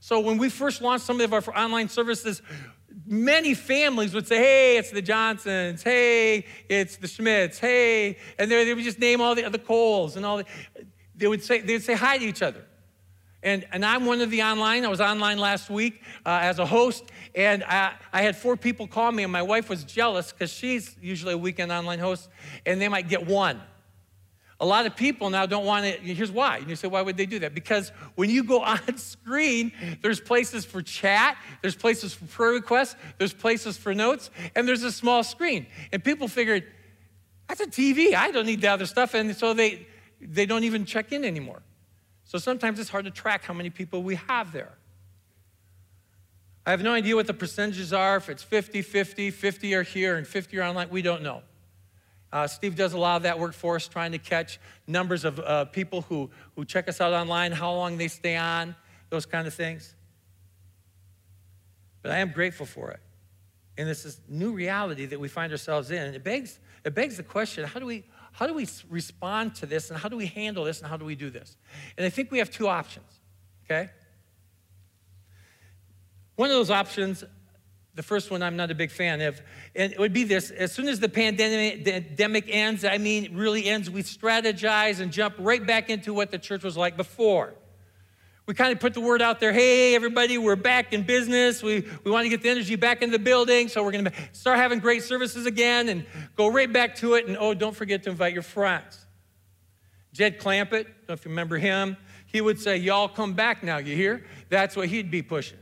So 0.00 0.20
when 0.20 0.36
we 0.36 0.50
first 0.50 0.82
launched 0.82 1.06
some 1.06 1.18
of 1.22 1.32
our 1.32 1.42
online 1.56 1.88
services, 1.88 2.42
many 3.06 3.54
families 3.54 4.12
would 4.12 4.28
say, 4.28 4.36
hey, 4.36 4.76
it's 4.76 4.90
the 4.90 5.00
Johnsons, 5.00 5.82
hey, 5.82 6.44
it's 6.68 6.98
the 6.98 7.06
Schmidts, 7.06 7.58
hey, 7.58 8.18
and 8.38 8.50
they, 8.50 8.74
would 8.74 8.84
just 8.84 8.98
name 8.98 9.22
all 9.22 9.34
the 9.34 9.44
other 9.44 9.56
Coles 9.56 10.16
and 10.16 10.26
all 10.26 10.36
the, 10.36 10.44
they 11.16 11.28
would 11.28 11.42
say, 11.42 11.62
they 11.62 11.72
would 11.72 11.82
say 11.82 11.94
hi 11.94 12.18
to 12.18 12.24
each 12.26 12.42
other. 12.42 12.67
And, 13.42 13.66
and 13.72 13.84
I'm 13.84 14.04
one 14.04 14.20
of 14.20 14.30
the 14.30 14.42
online. 14.42 14.84
I 14.84 14.88
was 14.88 15.00
online 15.00 15.38
last 15.38 15.70
week 15.70 16.02
uh, 16.26 16.40
as 16.42 16.58
a 16.58 16.66
host, 16.66 17.04
and 17.34 17.62
I, 17.64 17.94
I 18.12 18.22
had 18.22 18.36
four 18.36 18.56
people 18.56 18.88
call 18.88 19.12
me, 19.12 19.22
and 19.22 19.32
my 19.32 19.42
wife 19.42 19.68
was 19.68 19.84
jealous 19.84 20.32
because 20.32 20.52
she's 20.52 20.96
usually 21.00 21.34
a 21.34 21.38
weekend 21.38 21.70
online 21.70 22.00
host, 22.00 22.28
and 22.66 22.80
they 22.80 22.88
might 22.88 23.08
get 23.08 23.26
one. 23.26 23.60
A 24.60 24.66
lot 24.66 24.86
of 24.86 24.96
people 24.96 25.30
now 25.30 25.46
don't 25.46 25.64
want 25.64 25.84
to. 25.84 25.92
Here's 26.00 26.32
why. 26.32 26.56
And 26.56 26.68
you 26.68 26.74
say, 26.74 26.88
why 26.88 27.00
would 27.00 27.16
they 27.16 27.26
do 27.26 27.38
that? 27.38 27.54
Because 27.54 27.90
when 28.16 28.28
you 28.28 28.42
go 28.42 28.60
on 28.64 28.98
screen, 28.98 29.70
there's 30.02 30.20
places 30.20 30.64
for 30.64 30.82
chat, 30.82 31.38
there's 31.62 31.76
places 31.76 32.12
for 32.14 32.24
prayer 32.26 32.52
requests, 32.52 32.96
there's 33.18 33.32
places 33.32 33.76
for 33.76 33.94
notes, 33.94 34.30
and 34.56 34.66
there's 34.66 34.82
a 34.82 34.90
small 34.90 35.22
screen. 35.22 35.66
And 35.92 36.02
people 36.02 36.26
figured, 36.26 36.64
that's 37.46 37.60
a 37.60 37.66
TV. 37.66 38.14
I 38.14 38.32
don't 38.32 38.46
need 38.46 38.60
the 38.60 38.68
other 38.68 38.86
stuff. 38.86 39.14
And 39.14 39.34
so 39.36 39.54
they, 39.54 39.86
they 40.20 40.44
don't 40.44 40.64
even 40.64 40.84
check 40.84 41.12
in 41.12 41.24
anymore. 41.24 41.62
So 42.28 42.36
sometimes 42.36 42.78
it's 42.78 42.90
hard 42.90 43.06
to 43.06 43.10
track 43.10 43.42
how 43.44 43.54
many 43.54 43.70
people 43.70 44.02
we 44.02 44.16
have 44.16 44.52
there. 44.52 44.74
I 46.66 46.70
have 46.72 46.82
no 46.82 46.92
idea 46.92 47.16
what 47.16 47.26
the 47.26 47.32
percentages 47.32 47.94
are, 47.94 48.18
if 48.18 48.28
it's 48.28 48.42
50 48.42 48.82
50, 48.82 49.30
50 49.30 49.74
are 49.74 49.82
here 49.82 50.16
and 50.16 50.26
50 50.26 50.58
are 50.58 50.62
online. 50.64 50.90
We 50.90 51.00
don't 51.00 51.22
know. 51.22 51.40
Uh, 52.30 52.46
Steve 52.46 52.76
does 52.76 52.92
a 52.92 52.98
lot 52.98 53.16
of 53.16 53.22
that 53.22 53.38
work 53.38 53.54
for 53.54 53.76
us, 53.76 53.88
trying 53.88 54.12
to 54.12 54.18
catch 54.18 54.60
numbers 54.86 55.24
of 55.24 55.40
uh, 55.40 55.64
people 55.64 56.02
who, 56.02 56.28
who 56.54 56.66
check 56.66 56.86
us 56.86 57.00
out 57.00 57.14
online, 57.14 57.50
how 57.50 57.72
long 57.72 57.96
they 57.96 58.08
stay 58.08 58.36
on, 58.36 58.76
those 59.08 59.24
kind 59.24 59.46
of 59.46 59.54
things. 59.54 59.94
But 62.02 62.12
I 62.12 62.18
am 62.18 62.32
grateful 62.32 62.66
for 62.66 62.90
it. 62.90 63.00
And 63.78 63.88
this 63.88 64.04
is 64.04 64.20
new 64.28 64.52
reality 64.52 65.06
that 65.06 65.18
we 65.18 65.28
find 65.28 65.50
ourselves 65.50 65.90
in. 65.90 66.02
And 66.02 66.14
it 66.14 66.22
begs, 66.22 66.58
it 66.84 66.94
begs 66.94 67.16
the 67.16 67.22
question 67.22 67.64
how 67.64 67.80
do, 67.80 67.86
we, 67.86 68.04
how 68.38 68.46
do 68.46 68.54
we 68.54 68.68
respond 68.88 69.56
to 69.56 69.66
this, 69.66 69.90
and 69.90 69.98
how 69.98 70.08
do 70.08 70.16
we 70.16 70.26
handle 70.26 70.62
this, 70.62 70.78
and 70.78 70.88
how 70.88 70.96
do 70.96 71.04
we 71.04 71.16
do 71.16 71.28
this? 71.28 71.56
And 71.96 72.06
I 72.06 72.08
think 72.08 72.30
we 72.30 72.38
have 72.38 72.52
two 72.52 72.68
options, 72.68 73.20
okay? 73.64 73.90
One 76.36 76.48
of 76.48 76.54
those 76.54 76.70
options 76.70 77.24
the 77.96 78.02
first 78.04 78.30
one 78.30 78.44
I'm 78.44 78.54
not 78.54 78.70
a 78.70 78.76
big 78.76 78.92
fan 78.92 79.20
of. 79.22 79.40
And 79.74 79.92
it 79.92 79.98
would 79.98 80.12
be 80.12 80.22
this 80.22 80.52
as 80.52 80.70
soon 80.70 80.86
as 80.86 81.00
the 81.00 81.08
pandemic 81.08 82.44
ends, 82.48 82.84
I 82.84 82.96
mean, 82.96 83.36
really 83.36 83.64
ends, 83.64 83.90
we 83.90 84.04
strategize 84.04 85.00
and 85.00 85.10
jump 85.10 85.34
right 85.36 85.66
back 85.66 85.90
into 85.90 86.14
what 86.14 86.30
the 86.30 86.38
church 86.38 86.62
was 86.62 86.76
like 86.76 86.96
before. 86.96 87.54
We 88.48 88.54
kind 88.54 88.72
of 88.72 88.80
put 88.80 88.94
the 88.94 89.02
word 89.02 89.20
out 89.20 89.40
there 89.40 89.52
hey, 89.52 89.94
everybody, 89.94 90.38
we're 90.38 90.56
back 90.56 90.94
in 90.94 91.02
business. 91.02 91.62
We, 91.62 91.86
we 92.02 92.10
want 92.10 92.24
to 92.24 92.30
get 92.30 92.40
the 92.40 92.48
energy 92.48 92.76
back 92.76 93.02
in 93.02 93.10
the 93.10 93.18
building, 93.18 93.68
so 93.68 93.84
we're 93.84 93.92
going 93.92 94.06
to 94.06 94.12
start 94.32 94.56
having 94.56 94.78
great 94.78 95.02
services 95.02 95.44
again 95.44 95.90
and 95.90 96.06
go 96.34 96.48
right 96.48 96.72
back 96.72 96.96
to 96.96 97.12
it. 97.12 97.28
And 97.28 97.36
oh, 97.38 97.52
don't 97.52 97.76
forget 97.76 98.04
to 98.04 98.10
invite 98.10 98.32
your 98.32 98.42
friends. 98.42 99.04
Jed 100.14 100.38
Clampett, 100.38 100.70
don't 100.70 101.08
know 101.10 101.12
if 101.12 101.26
you 101.26 101.28
remember 101.28 101.58
him, 101.58 101.98
he 102.24 102.40
would 102.40 102.58
say, 102.58 102.78
Y'all 102.78 103.06
come 103.06 103.34
back 103.34 103.62
now, 103.62 103.76
you 103.76 103.94
hear? 103.94 104.24
That's 104.48 104.74
what 104.74 104.88
he'd 104.88 105.10
be 105.10 105.20
pushing. 105.20 105.58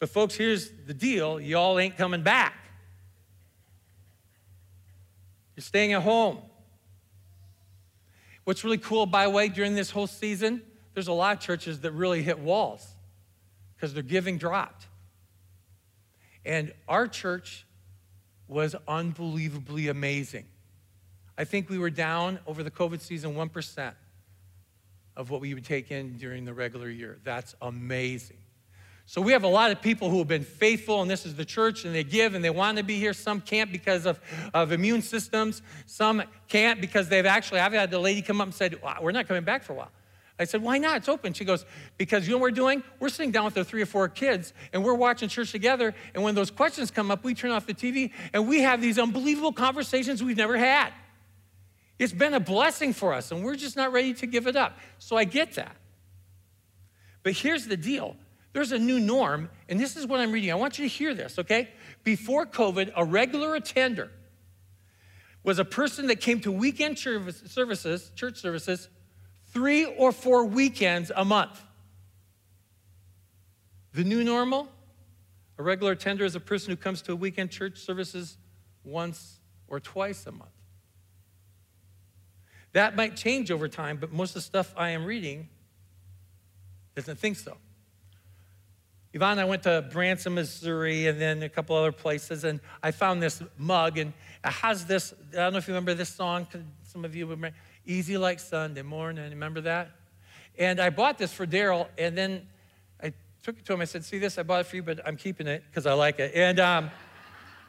But, 0.00 0.08
folks, 0.08 0.34
here's 0.34 0.72
the 0.88 0.94
deal 0.94 1.40
y'all 1.40 1.78
ain't 1.78 1.96
coming 1.96 2.24
back. 2.24 2.54
You're 5.54 5.62
staying 5.62 5.92
at 5.92 6.02
home. 6.02 6.38
What's 8.42 8.64
really 8.64 8.78
cool, 8.78 9.06
by 9.06 9.26
the 9.26 9.30
way, 9.30 9.48
during 9.48 9.76
this 9.76 9.92
whole 9.92 10.08
season, 10.08 10.62
there's 10.98 11.06
a 11.06 11.12
lot 11.12 11.36
of 11.36 11.40
churches 11.40 11.82
that 11.82 11.92
really 11.92 12.24
hit 12.24 12.40
walls. 12.40 12.84
because 13.76 13.94
their 13.94 14.02
giving 14.02 14.36
dropped. 14.36 14.88
And 16.44 16.72
our 16.88 17.06
church 17.06 17.64
was 18.48 18.74
unbelievably 18.88 19.86
amazing. 19.86 20.46
I 21.36 21.44
think 21.44 21.70
we 21.70 21.78
were 21.78 21.88
down 21.88 22.40
over 22.48 22.64
the 22.64 22.70
COVID 22.72 23.00
season 23.00 23.36
1% 23.36 23.92
of 25.16 25.30
what 25.30 25.40
we 25.40 25.54
would 25.54 25.64
take 25.64 25.92
in 25.92 26.16
during 26.16 26.44
the 26.44 26.52
regular 26.52 26.90
year. 26.90 27.20
That's 27.22 27.54
amazing. 27.62 28.38
So 29.06 29.20
we 29.20 29.30
have 29.30 29.44
a 29.44 29.48
lot 29.48 29.70
of 29.70 29.80
people 29.80 30.10
who 30.10 30.18
have 30.18 30.26
been 30.26 30.42
faithful, 30.42 31.00
and 31.00 31.08
this 31.08 31.24
is 31.24 31.36
the 31.36 31.44
church, 31.44 31.84
and 31.84 31.94
they 31.94 32.02
give 32.02 32.34
and 32.34 32.44
they 32.44 32.50
want 32.50 32.78
to 32.78 32.82
be 32.82 32.98
here. 32.98 33.12
Some 33.12 33.40
can't 33.40 33.70
because 33.70 34.04
of, 34.04 34.18
of 34.52 34.72
immune 34.72 35.02
systems. 35.02 35.62
Some 35.86 36.24
can't 36.48 36.80
because 36.80 37.08
they've 37.08 37.24
actually, 37.24 37.60
I've 37.60 37.72
had 37.72 37.92
the 37.92 38.00
lady 38.00 38.20
come 38.20 38.40
up 38.40 38.48
and 38.48 38.54
said, 38.54 38.80
We're 39.00 39.12
not 39.12 39.28
coming 39.28 39.44
back 39.44 39.62
for 39.62 39.74
a 39.74 39.76
while. 39.76 39.92
I 40.38 40.44
said, 40.44 40.62
Why 40.62 40.78
not? 40.78 40.98
It's 40.98 41.08
open. 41.08 41.32
She 41.32 41.44
goes, 41.44 41.64
Because 41.96 42.26
you 42.26 42.32
know 42.32 42.38
what 42.38 42.42
we're 42.42 42.50
doing? 42.52 42.82
We're 43.00 43.08
sitting 43.08 43.32
down 43.32 43.44
with 43.44 43.54
the 43.54 43.64
three 43.64 43.82
or 43.82 43.86
four 43.86 44.08
kids 44.08 44.52
and 44.72 44.84
we're 44.84 44.94
watching 44.94 45.28
church 45.28 45.52
together. 45.52 45.94
And 46.14 46.22
when 46.22 46.34
those 46.34 46.50
questions 46.50 46.90
come 46.90 47.10
up, 47.10 47.24
we 47.24 47.34
turn 47.34 47.50
off 47.50 47.66
the 47.66 47.74
TV 47.74 48.12
and 48.32 48.48
we 48.48 48.60
have 48.60 48.80
these 48.80 48.98
unbelievable 48.98 49.52
conversations 49.52 50.22
we've 50.22 50.36
never 50.36 50.56
had. 50.56 50.92
It's 51.98 52.12
been 52.12 52.34
a 52.34 52.40
blessing 52.40 52.92
for 52.92 53.12
us 53.12 53.32
and 53.32 53.44
we're 53.44 53.56
just 53.56 53.76
not 53.76 53.92
ready 53.92 54.14
to 54.14 54.26
give 54.26 54.46
it 54.46 54.56
up. 54.56 54.78
So 54.98 55.16
I 55.16 55.24
get 55.24 55.54
that. 55.54 55.74
But 57.22 57.32
here's 57.32 57.66
the 57.66 57.76
deal 57.76 58.16
there's 58.54 58.72
a 58.72 58.78
new 58.78 58.98
norm, 58.98 59.50
and 59.68 59.78
this 59.78 59.96
is 59.96 60.06
what 60.06 60.20
I'm 60.20 60.32
reading. 60.32 60.50
I 60.50 60.54
want 60.54 60.78
you 60.78 60.88
to 60.88 60.92
hear 60.92 61.14
this, 61.14 61.38
okay? 61.38 61.68
Before 62.02 62.46
COVID, 62.46 62.92
a 62.96 63.04
regular 63.04 63.54
attender 63.54 64.10
was 65.44 65.58
a 65.58 65.64
person 65.64 66.08
that 66.08 66.20
came 66.20 66.40
to 66.40 66.50
weekend 66.50 66.98
services, 66.98 68.10
church 68.14 68.38
services, 68.40 68.88
three 69.58 69.84
or 69.84 70.12
four 70.12 70.44
weekends 70.44 71.10
a 71.16 71.24
month. 71.24 71.60
The 73.92 74.04
new 74.04 74.22
normal, 74.22 74.68
a 75.58 75.64
regular 75.64 75.92
attender 75.92 76.24
is 76.24 76.36
a 76.36 76.40
person 76.40 76.70
who 76.70 76.76
comes 76.76 77.02
to 77.02 77.12
a 77.12 77.16
weekend 77.16 77.50
church 77.50 77.78
services 77.78 78.38
once 78.84 79.40
or 79.66 79.80
twice 79.80 80.24
a 80.28 80.30
month. 80.30 80.52
That 82.72 82.94
might 82.94 83.16
change 83.16 83.50
over 83.50 83.66
time, 83.66 83.96
but 83.96 84.12
most 84.12 84.30
of 84.30 84.34
the 84.34 84.40
stuff 84.42 84.72
I 84.76 84.90
am 84.90 85.04
reading 85.04 85.48
doesn't 86.94 87.18
think 87.18 87.36
so. 87.36 87.56
Yvonne 89.12 89.32
and 89.32 89.40
I 89.40 89.44
went 89.44 89.64
to 89.64 89.88
Branson, 89.90 90.34
Missouri, 90.34 91.08
and 91.08 91.20
then 91.20 91.42
a 91.42 91.48
couple 91.48 91.74
other 91.74 91.90
places, 91.90 92.44
and 92.44 92.60
I 92.80 92.92
found 92.92 93.20
this 93.20 93.42
mug, 93.56 93.98
and 93.98 94.12
it 94.44 94.52
has 94.52 94.86
this. 94.86 95.12
I 95.32 95.36
don't 95.36 95.54
know 95.54 95.58
if 95.58 95.66
you 95.66 95.74
remember 95.74 95.94
this 95.94 96.10
song. 96.10 96.46
Some 96.84 97.04
of 97.04 97.16
you 97.16 97.26
remember, 97.26 97.56
"Easy 97.88 98.16
Like 98.16 98.38
Sunday 98.38 98.82
Morning." 98.82 99.30
Remember 99.30 99.60
that? 99.62 99.90
And 100.58 100.80
I 100.80 100.90
bought 100.90 101.18
this 101.18 101.32
for 101.32 101.46
Daryl, 101.46 101.88
and 101.98 102.16
then 102.16 102.46
I 103.02 103.12
took 103.42 103.58
it 103.58 103.64
to 103.64 103.72
him. 103.72 103.80
I 103.80 103.84
said, 103.84 104.04
"See 104.04 104.18
this? 104.18 104.38
I 104.38 104.44
bought 104.44 104.60
it 104.60 104.66
for 104.66 104.76
you, 104.76 104.82
but 104.84 105.00
I'm 105.06 105.16
keeping 105.16 105.46
it 105.46 105.64
because 105.68 105.86
I 105.86 105.94
like 105.94 106.20
it." 106.20 106.32
And 106.34 106.60
um, 106.60 106.90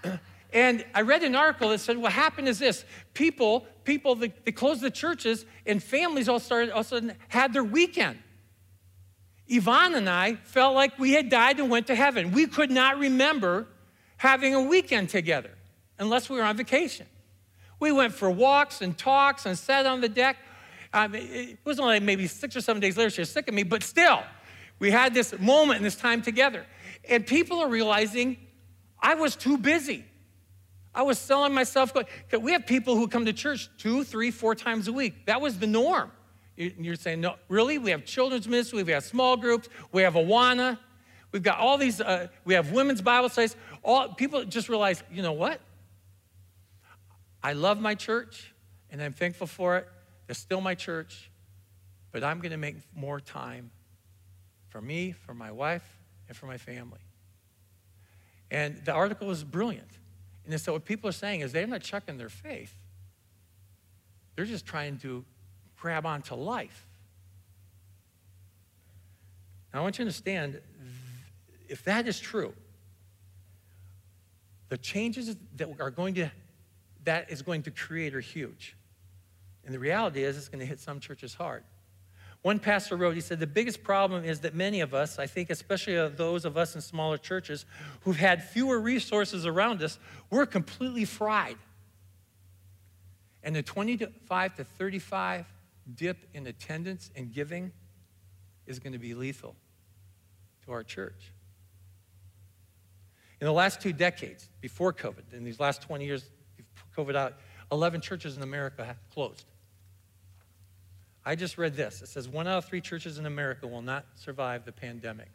and 0.54 0.86
I 0.94 1.02
read 1.02 1.24
an 1.24 1.36
article 1.36 1.70
that 1.70 1.80
said 1.80 1.98
what 1.98 2.12
happened 2.12 2.48
is 2.48 2.60
this: 2.60 2.86
people, 3.14 3.66
people, 3.84 4.16
they, 4.16 4.34
they 4.44 4.52
closed 4.52 4.82
the 4.82 4.92
churches, 4.92 5.46
and 5.66 5.82
families 5.82 6.28
all 6.30 6.40
started 6.40 6.72
all 6.72 6.82
of 6.82 6.86
a 6.86 6.90
sudden 6.90 7.14
had 7.30 7.54
their 7.54 7.64
weekend. 7.64 8.20
Yvonne 9.50 9.96
and 9.96 10.08
I 10.08 10.36
felt 10.36 10.76
like 10.76 11.00
we 11.00 11.14
had 11.14 11.30
died 11.30 11.60
and 11.60 11.70
went 11.70 11.88
to 11.88 11.96
heaven. 11.96 12.32
We 12.32 12.46
could 12.46 12.70
not 12.70 13.00
remember 13.00 13.68
having 14.18 14.54
a 14.54 14.62
weekend 14.62 15.10
together 15.10 15.52
unless 15.98 16.30
we 16.30 16.38
were 16.38 16.44
on 16.44 16.56
vacation. 16.56 17.08
We 17.80 17.92
went 17.92 18.14
for 18.14 18.30
walks 18.30 18.82
and 18.82 18.98
talks 18.98 19.46
and 19.46 19.58
sat 19.58 19.86
on 19.86 20.02
the 20.02 20.10
deck. 20.10 20.38
Um, 20.94 21.16
it 21.16 21.60
was 21.64 21.80
only 21.80 22.00
maybe 22.00 22.28
six 22.28 22.56
or 22.56 22.62
seven 22.62 22.82
days 22.82 22.98
later, 22.98 23.10
she 23.10 23.22
was 23.22 23.30
sick 23.30 23.48
of 23.48 23.54
me, 23.54 23.64
but 23.64 23.84
still, 23.84 24.22
we 24.80 24.92
had 24.92 25.14
this 25.14 25.38
moment 25.40 25.78
and 25.78 25.86
this 25.86 25.96
time 25.96 26.22
together. 26.22 26.66
And 27.08 27.26
people 27.26 27.60
are 27.60 27.70
realizing 27.70 28.38
I 29.00 29.16
was 29.16 29.36
too 29.36 29.58
busy. 29.58 30.06
I 30.94 31.04
was 31.04 31.20
selling 31.20 31.54
myself. 31.54 31.94
We 32.42 32.52
have 32.52 32.66
people 32.66 32.96
who 32.96 33.08
come 33.08 33.26
to 33.26 33.34
church 33.34 33.70
two, 33.78 34.04
three, 34.04 34.32
four 34.32 34.56
times 34.56 34.88
a 34.88 34.94
week. 34.94 35.26
That 35.28 35.40
was 35.40 35.60
the 35.60 35.68
norm. 35.68 36.12
You're 36.58 36.96
saying, 36.96 37.22
no, 37.22 37.36
really? 37.48 37.78
We 37.78 37.92
have 37.92 38.04
children's 38.04 38.48
ministry, 38.48 38.84
we 38.84 38.92
have 38.92 39.06
small 39.06 39.38
groups, 39.38 39.70
we 39.94 40.02
have 40.02 40.16
Awana, 40.16 40.78
we've 41.32 41.42
got 41.42 41.58
all 41.58 41.78
these, 41.78 42.02
uh, 42.02 42.28
we 42.44 42.54
have 42.54 42.74
women's 42.74 43.02
Bible 43.02 43.30
studies. 43.30 43.56
All 43.82 44.10
people 44.10 44.44
just 44.44 44.68
realize, 44.68 45.02
you 45.10 45.22
know 45.22 45.32
what? 45.32 45.62
I 47.44 47.54
love 47.54 47.80
my 47.80 47.96
church 47.96 48.54
and 48.90 49.02
I'm 49.02 49.14
thankful 49.14 49.48
for 49.48 49.78
it. 49.78 49.88
It's 50.28 50.40
still 50.40 50.62
my 50.62 50.76
church, 50.76 51.32
but 52.12 52.24
I'm 52.24 52.40
going 52.40 52.52
to 52.52 52.58
make 52.58 52.76
more 52.96 53.20
time 53.20 53.72
for 54.68 54.82
me, 54.82 55.12
for 55.12 55.34
my 55.34 55.52
wife, 55.52 55.98
and 56.28 56.38
for 56.38 56.46
my 56.46 56.58
family. 56.58 57.00
And 58.52 58.84
the 58.86 58.94
article 58.94 59.32
is 59.32 59.44
brilliant. 59.44 59.90
And 60.48 60.60
so 60.60 60.74
what 60.74 60.86
people 60.86 61.10
are 61.10 61.14
saying 61.14 61.42
is 61.42 61.52
they're 61.52 61.68
not 61.68 61.82
chucking 61.82 62.18
their 62.18 62.30
faith. 62.30 62.74
They're 64.36 64.46
just 64.46 64.66
trying 64.66 64.98
to 65.00 65.26
grab 65.78 66.06
onto 66.06 66.36
life. 66.36 66.88
Now, 69.74 69.82
I 69.82 69.84
want 69.84 69.96
you 69.96 69.98
to 69.98 70.08
understand 70.08 70.60
if 71.68 71.84
that 71.84 72.08
is 72.08 72.20
true, 72.20 72.54
the 74.70 74.78
changes 74.78 75.36
that 75.58 75.70
are 75.80 75.92
going 75.92 76.16
to 76.16 76.32
that 77.10 77.32
is 77.32 77.42
going 77.42 77.64
to 77.64 77.72
create 77.72 78.14
are 78.14 78.20
huge. 78.20 78.78
And 79.66 79.74
the 79.74 79.80
reality 79.80 80.24
is 80.24 80.38
it's 80.38 80.48
going 80.48 80.60
to 80.60 80.66
hit 80.66 80.80
some 80.80 81.00
churches 81.00 81.34
hard. 81.34 81.64
One 82.44 82.60
pastor 82.60 82.96
wrote, 82.96 83.16
he 83.16 83.22
said, 83.22 83.40
the 83.40 83.48
biggest 83.48 83.82
problem 83.84 84.24
is 84.24 84.42
that 84.42 84.54
many 84.54 84.82
of 84.82 84.94
us, 84.94 85.18
I 85.18 85.26
think 85.26 85.50
especially 85.50 85.96
those 86.10 86.46
of 86.46 86.56
us 86.56 86.76
in 86.76 86.82
smaller 86.82 87.18
churches 87.18 87.66
who've 88.02 88.16
had 88.16 88.44
fewer 88.44 88.80
resources 88.80 89.48
around 89.48 89.82
us, 89.82 89.98
we're 90.30 90.46
completely 90.46 91.04
fried. 91.04 91.58
And 93.42 93.56
the 93.56 93.64
25 93.64 94.56
to 94.58 94.64
35 94.64 95.52
dip 95.96 96.28
in 96.36 96.46
attendance 96.46 97.10
and 97.16 97.34
giving 97.34 97.72
is 98.68 98.78
going 98.78 98.94
to 98.94 99.00
be 99.00 99.16
lethal 99.16 99.56
to 100.64 100.72
our 100.74 100.84
church. 100.84 101.34
In 103.42 103.48
the 103.48 103.54
last 103.54 103.82
two 103.82 103.94
decades, 103.94 104.48
before 104.62 104.94
COVID, 104.94 105.34
in 105.34 105.44
these 105.44 105.60
last 105.60 105.82
20 105.82 106.06
years, 106.06 106.30
COVID 106.98 107.16
out, 107.16 107.34
11 107.72 108.02
churches 108.02 108.38
in 108.38 108.44
America 108.44 108.96
closed. 109.14 109.46
I 111.26 111.36
just 111.36 111.58
read 111.58 111.76
this. 111.76 112.02
It 112.02 112.08
says 112.08 112.28
one 112.28 112.48
out 112.48 112.60
of 112.60 112.66
three 112.66 112.82
churches 112.82 113.20
in 113.20 113.26
America 113.26 113.68
will 113.68 113.82
not 113.82 114.06
survive 114.16 114.66
the 114.66 114.72
pandemic. 114.72 115.30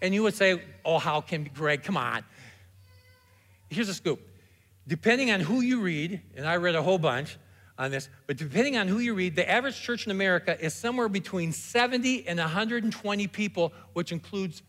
And 0.00 0.12
you 0.14 0.22
would 0.22 0.34
say, 0.34 0.62
oh, 0.84 0.98
how 0.98 1.20
can 1.20 1.48
Greg? 1.54 1.82
Come 1.82 1.96
on. 1.96 2.24
Here's 3.70 3.88
a 3.88 3.94
scoop. 3.94 4.20
Depending 4.86 5.30
on 5.30 5.40
who 5.40 5.60
you 5.60 5.80
read, 5.80 6.20
and 6.36 6.46
I 6.46 6.56
read 6.56 6.74
a 6.74 6.82
whole 6.82 6.98
bunch, 6.98 7.38
on 7.78 7.90
this, 7.90 8.08
but 8.26 8.36
depending 8.36 8.76
on 8.76 8.86
who 8.86 8.98
you 8.98 9.14
read, 9.14 9.34
the 9.34 9.48
average 9.48 9.80
church 9.80 10.06
in 10.06 10.12
America 10.12 10.60
is 10.62 10.74
somewhere 10.74 11.08
between 11.08 11.52
70 11.52 12.28
and 12.28 12.38
120 12.38 13.26
people, 13.28 13.72
which 13.94 14.12
includes 14.12 14.62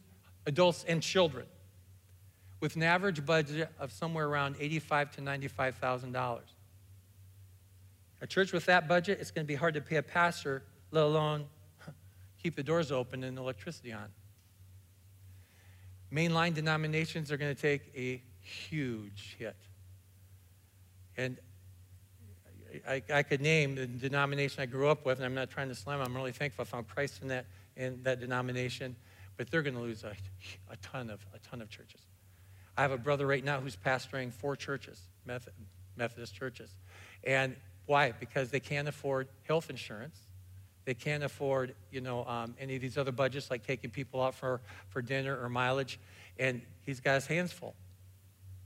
adults 0.45 0.85
and 0.87 1.01
children, 1.01 1.45
with 2.63 2.77
an 2.77 2.83
average 2.83 3.25
budget 3.25 3.67
of 3.77 3.91
somewhere 3.91 4.25
around 4.25 4.55
85 4.57 5.11
to 5.17 5.21
95,000 5.21 6.13
dollars. 6.13 6.47
A 8.21 8.25
church 8.25 8.53
with 8.53 8.67
that 8.67 8.87
budget, 8.87 9.17
it's 9.19 9.31
going 9.31 9.45
to 9.45 9.47
be 9.47 9.55
hard 9.55 9.73
to 9.73 9.81
pay 9.81 9.97
a 9.97 10.01
pastor, 10.01 10.63
let 10.91 11.03
alone 11.03 11.43
keep 12.41 12.55
the 12.55 12.63
doors 12.63 12.89
open 12.89 13.25
and 13.25 13.37
electricity 13.37 13.91
on. 13.91 14.05
Mainline 16.09 16.53
denominations 16.53 17.33
are 17.33 17.37
going 17.37 17.53
to 17.53 17.61
take 17.61 17.91
a 17.97 18.23
huge 18.39 19.35
hit. 19.37 19.57
And 21.17 21.37
I, 22.87 23.03
I, 23.13 23.23
could 23.23 23.41
name 23.41 23.75
the 23.75 23.87
denomination 23.87 24.63
I 24.63 24.67
grew 24.67 24.87
up 24.87 25.05
with, 25.05 25.17
and 25.17 25.25
I'm 25.25 25.35
not 25.35 25.49
trying 25.49 25.67
to 25.67 25.75
slam. 25.75 25.99
I'm 25.99 26.15
really 26.15 26.31
thankful 26.31 26.61
I 26.61 26.65
found 26.65 26.87
Christ 26.87 27.21
in 27.21 27.27
that 27.27 27.45
in 27.75 28.01
that 28.03 28.21
denomination, 28.21 28.95
but 29.35 29.51
they're 29.51 29.63
going 29.63 29.75
to 29.75 29.81
lose 29.81 30.05
a, 30.05 30.15
a 30.71 30.77
ton 30.77 31.09
of 31.09 31.19
a 31.35 31.39
ton 31.39 31.61
of 31.61 31.69
churches. 31.69 31.99
I 32.77 32.81
have 32.81 32.91
a 32.91 32.97
brother 32.97 33.27
right 33.27 33.43
now 33.43 33.59
who's 33.59 33.75
pastoring 33.75 34.31
four 34.31 34.55
churches, 34.55 34.99
Methodist 35.95 36.33
churches, 36.35 36.75
and 37.23 37.55
why? 37.85 38.11
Because 38.11 38.49
they 38.49 38.59
can't 38.59 38.87
afford 38.87 39.27
health 39.43 39.69
insurance. 39.69 40.17
They 40.85 40.93
can't 40.93 41.23
afford, 41.23 41.75
you 41.91 42.01
know, 42.01 42.25
um, 42.25 42.55
any 42.59 42.75
of 42.75 42.81
these 42.81 42.97
other 42.97 43.11
budgets 43.11 43.49
like 43.49 43.65
taking 43.65 43.89
people 43.89 44.21
out 44.21 44.35
for, 44.35 44.61
for 44.89 45.01
dinner 45.01 45.39
or 45.41 45.49
mileage, 45.49 45.99
and 46.37 46.61
he's 46.81 46.99
got 46.99 47.15
his 47.15 47.27
hands 47.27 47.51
full. 47.51 47.75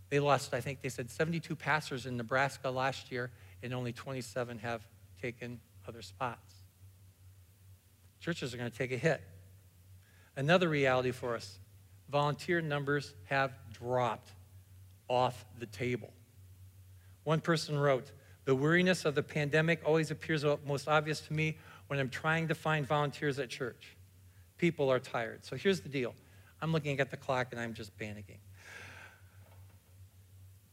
They 0.10 0.20
lost, 0.20 0.54
I 0.54 0.62
think 0.62 0.82
they 0.82 0.89
said 0.89 1.10
72 1.10 1.56
pastors 1.56 2.06
in 2.06 2.17
Nebraska 2.17 2.70
last 2.70 3.12
year, 3.12 3.30
and 3.62 3.74
only 3.74 3.91
27 3.91 4.60
have 4.60 4.88
taken 5.22 5.60
other 5.88 6.02
spots. 6.02 6.56
Churches 8.20 8.54
are 8.54 8.58
going 8.58 8.72
to 8.72 8.78
take 8.78 8.91
a 8.91 8.98
hit. 8.98 9.22
Another 10.36 10.70
reality 10.70 11.12
for 11.12 11.36
us 11.36 11.60
volunteer 12.10 12.62
numbers 12.62 13.13
have 13.26 13.54
dropped 13.74 14.32
off 15.08 15.46
the 15.60 15.65
table. 15.65 16.12
One 17.24 17.41
person 17.41 17.78
wrote, 17.78 18.12
The 18.46 18.56
weariness 18.56 19.06
of 19.06 19.15
the 19.15 19.24
pandemic 19.24 19.82
always 19.86 20.12
appears 20.12 20.46
most 20.65 20.88
obvious 20.88 21.22
to 21.22 21.34
me 21.34 21.58
when 21.88 22.00
I'm 22.00 22.10
trying 22.10 22.48
to 22.50 22.56
find 22.56 22.86
volunteers 22.86 23.39
at 23.39 23.50
church. 23.50 23.96
people 24.58 24.91
are 24.91 25.00
tired. 25.00 25.46
So 25.46 25.56
here's 25.56 25.82
the 25.82 25.89
deal 25.89 26.15
I'm 26.62 26.72
looking 26.72 27.00
at 27.00 27.12
the 27.12 27.17
clock 27.17 27.50
and 27.52 27.62
I'm 27.62 27.74
just 27.74 27.98
panicking. 27.98 28.39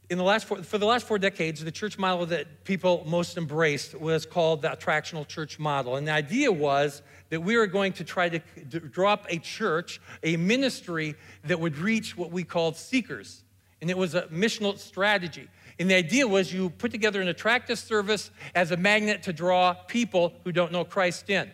In 0.07 0.19
the 0.19 0.23
last 0.23 0.45
four, 0.45 0.61
for 0.61 0.77
the 0.77 0.85
last 0.85 1.07
four 1.07 1.17
decades, 1.17 1.63
the 1.63 1.71
church 1.71 1.97
model 1.97 2.27
that 2.27 2.63
people 2.63 3.03
most 3.07 3.37
embraced 3.37 3.99
was 3.99 4.25
called 4.25 4.61
the 4.61 4.67
attractional 4.67 5.27
church 5.27 5.57
model. 5.57 5.95
And 5.95 6.07
the 6.07 6.11
idea 6.11 6.51
was 6.51 7.01
that 7.29 7.41
we 7.41 7.57
were 7.57 7.65
going 7.65 7.93
to 7.93 8.03
try 8.03 8.29
to 8.29 8.39
drop 8.79 9.25
a 9.29 9.39
church, 9.39 9.99
a 10.21 10.37
ministry 10.37 11.15
that 11.45 11.59
would 11.59 11.77
reach 11.77 12.15
what 12.15 12.31
we 12.31 12.43
called 12.43 12.75
seekers. 12.75 13.43
And 13.81 13.89
it 13.89 13.97
was 13.97 14.13
a 14.13 14.23
missional 14.23 14.77
strategy. 14.77 15.47
And 15.79 15.89
the 15.89 15.95
idea 15.95 16.27
was 16.27 16.53
you 16.53 16.69
put 16.69 16.91
together 16.91 17.19
an 17.19 17.27
attractive 17.27 17.79
service 17.79 18.29
as 18.53 18.69
a 18.71 18.77
magnet 18.77 19.23
to 19.23 19.33
draw 19.33 19.73
people 19.73 20.33
who 20.43 20.51
don't 20.51 20.71
know 20.71 20.85
Christ 20.85 21.29
in. 21.31 21.49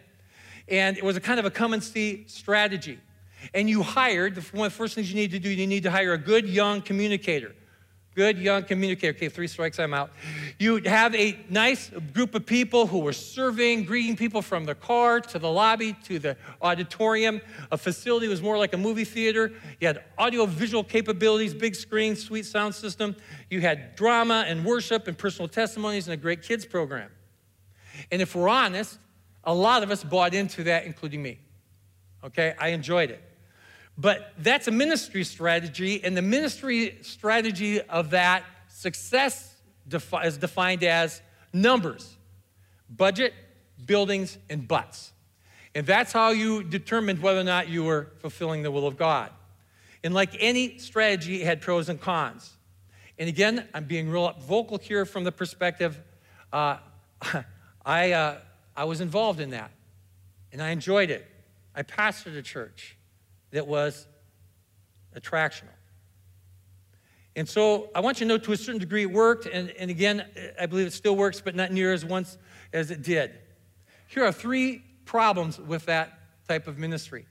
And 0.67 0.97
it 0.97 1.05
was 1.05 1.15
a 1.15 1.21
kind 1.21 1.39
of 1.39 1.45
a 1.45 1.51
come 1.51 1.73
and 1.73 1.81
see 1.83 2.25
strategy. 2.27 2.99
And 3.53 3.69
you 3.69 3.81
hired, 3.81 4.35
one 4.53 4.67
of 4.67 4.73
the 4.73 4.77
first 4.77 4.95
things 4.95 5.09
you 5.09 5.15
need 5.15 5.31
to 5.31 5.39
do, 5.39 5.49
you 5.49 5.65
need 5.65 5.83
to 5.83 5.91
hire 5.91 6.13
a 6.13 6.17
good 6.17 6.47
young 6.47 6.81
communicator. 6.81 7.55
Good 8.13 8.39
young 8.39 8.63
communicator. 8.65 9.15
Okay, 9.15 9.29
three 9.29 9.47
strikes, 9.47 9.79
I'm 9.79 9.93
out. 9.93 10.11
You 10.59 10.81
have 10.83 11.15
a 11.15 11.39
nice 11.49 11.89
group 12.13 12.35
of 12.35 12.45
people 12.45 12.85
who 12.85 12.99
were 12.99 13.13
serving, 13.13 13.85
greeting 13.85 14.17
people 14.17 14.41
from 14.41 14.65
the 14.65 14.75
car 14.75 15.21
to 15.21 15.39
the 15.39 15.49
lobby 15.49 15.95
to 16.05 16.19
the 16.19 16.35
auditorium. 16.61 17.39
A 17.71 17.77
facility 17.77 18.27
was 18.27 18.41
more 18.41 18.57
like 18.57 18.73
a 18.73 18.77
movie 18.77 19.05
theater. 19.05 19.53
You 19.79 19.87
had 19.87 20.03
audio 20.17 20.45
visual 20.45 20.83
capabilities, 20.83 21.53
big 21.53 21.73
screen, 21.73 22.17
sweet 22.17 22.45
sound 22.45 22.75
system. 22.75 23.15
You 23.49 23.61
had 23.61 23.95
drama 23.95 24.43
and 24.45 24.65
worship 24.65 25.07
and 25.07 25.17
personal 25.17 25.47
testimonies 25.47 26.07
and 26.07 26.13
a 26.13 26.17
great 26.17 26.41
kids 26.41 26.65
program. 26.65 27.11
And 28.11 28.21
if 28.21 28.35
we're 28.35 28.49
honest, 28.49 28.99
a 29.45 29.53
lot 29.53 29.83
of 29.83 29.89
us 29.89 30.03
bought 30.03 30.33
into 30.33 30.65
that, 30.65 30.83
including 30.83 31.23
me. 31.23 31.39
Okay, 32.25 32.55
I 32.59 32.69
enjoyed 32.69 33.09
it. 33.09 33.23
But 33.97 34.33
that's 34.37 34.67
a 34.67 34.71
ministry 34.71 35.23
strategy, 35.23 36.03
and 36.03 36.15
the 36.15 36.21
ministry 36.21 36.97
strategy 37.01 37.81
of 37.81 38.11
that 38.11 38.43
success 38.69 39.55
defi- 39.87 40.25
is 40.25 40.37
defined 40.37 40.83
as 40.83 41.21
numbers 41.53 42.15
budget, 42.89 43.33
buildings, 43.85 44.37
and 44.49 44.67
butts. 44.67 45.13
And 45.73 45.85
that's 45.85 46.11
how 46.11 46.31
you 46.31 46.61
determined 46.61 47.21
whether 47.21 47.39
or 47.39 47.45
not 47.45 47.69
you 47.69 47.85
were 47.85 48.11
fulfilling 48.19 48.63
the 48.63 48.71
will 48.71 48.85
of 48.85 48.97
God. 48.97 49.31
And 50.03 50.13
like 50.13 50.35
any 50.39 50.77
strategy, 50.77 51.41
it 51.41 51.45
had 51.45 51.61
pros 51.61 51.87
and 51.87 52.01
cons. 52.01 52.51
And 53.17 53.29
again, 53.29 53.69
I'm 53.73 53.85
being 53.85 54.09
real 54.09 54.33
vocal 54.41 54.77
here 54.77 55.05
from 55.05 55.23
the 55.23 55.31
perspective 55.31 56.01
uh, 56.51 56.77
I, 57.85 58.11
uh, 58.11 58.37
I 58.75 58.83
was 58.85 59.01
involved 59.01 59.39
in 59.39 59.51
that, 59.51 59.71
and 60.51 60.61
I 60.61 60.69
enjoyed 60.69 61.09
it. 61.09 61.25
I 61.73 61.83
pastored 61.83 62.37
a 62.37 62.41
church 62.41 62.97
that 63.51 63.67
was 63.67 64.07
attractional. 65.15 65.69
And 67.35 67.47
so 67.47 67.89
I 67.95 68.01
want 68.01 68.19
you 68.19 68.25
to 68.25 68.33
know 68.33 68.37
to 68.39 68.51
a 68.51 68.57
certain 68.57 68.79
degree 68.79 69.03
it 69.03 69.11
worked, 69.11 69.45
and, 69.45 69.69
and 69.71 69.89
again, 69.89 70.25
I 70.59 70.65
believe 70.65 70.87
it 70.87 70.93
still 70.93 71.15
works, 71.15 71.39
but 71.39 71.55
not 71.55 71.71
near 71.71 71.93
as 71.93 72.03
once 72.03 72.37
as 72.73 72.91
it 72.91 73.01
did. 73.03 73.31
Here 74.07 74.25
are 74.25 74.33
three 74.33 74.83
problems 75.05 75.57
with 75.57 75.85
that 75.85 76.19
type 76.47 76.67
of 76.67 76.77
ministry. 76.77 77.25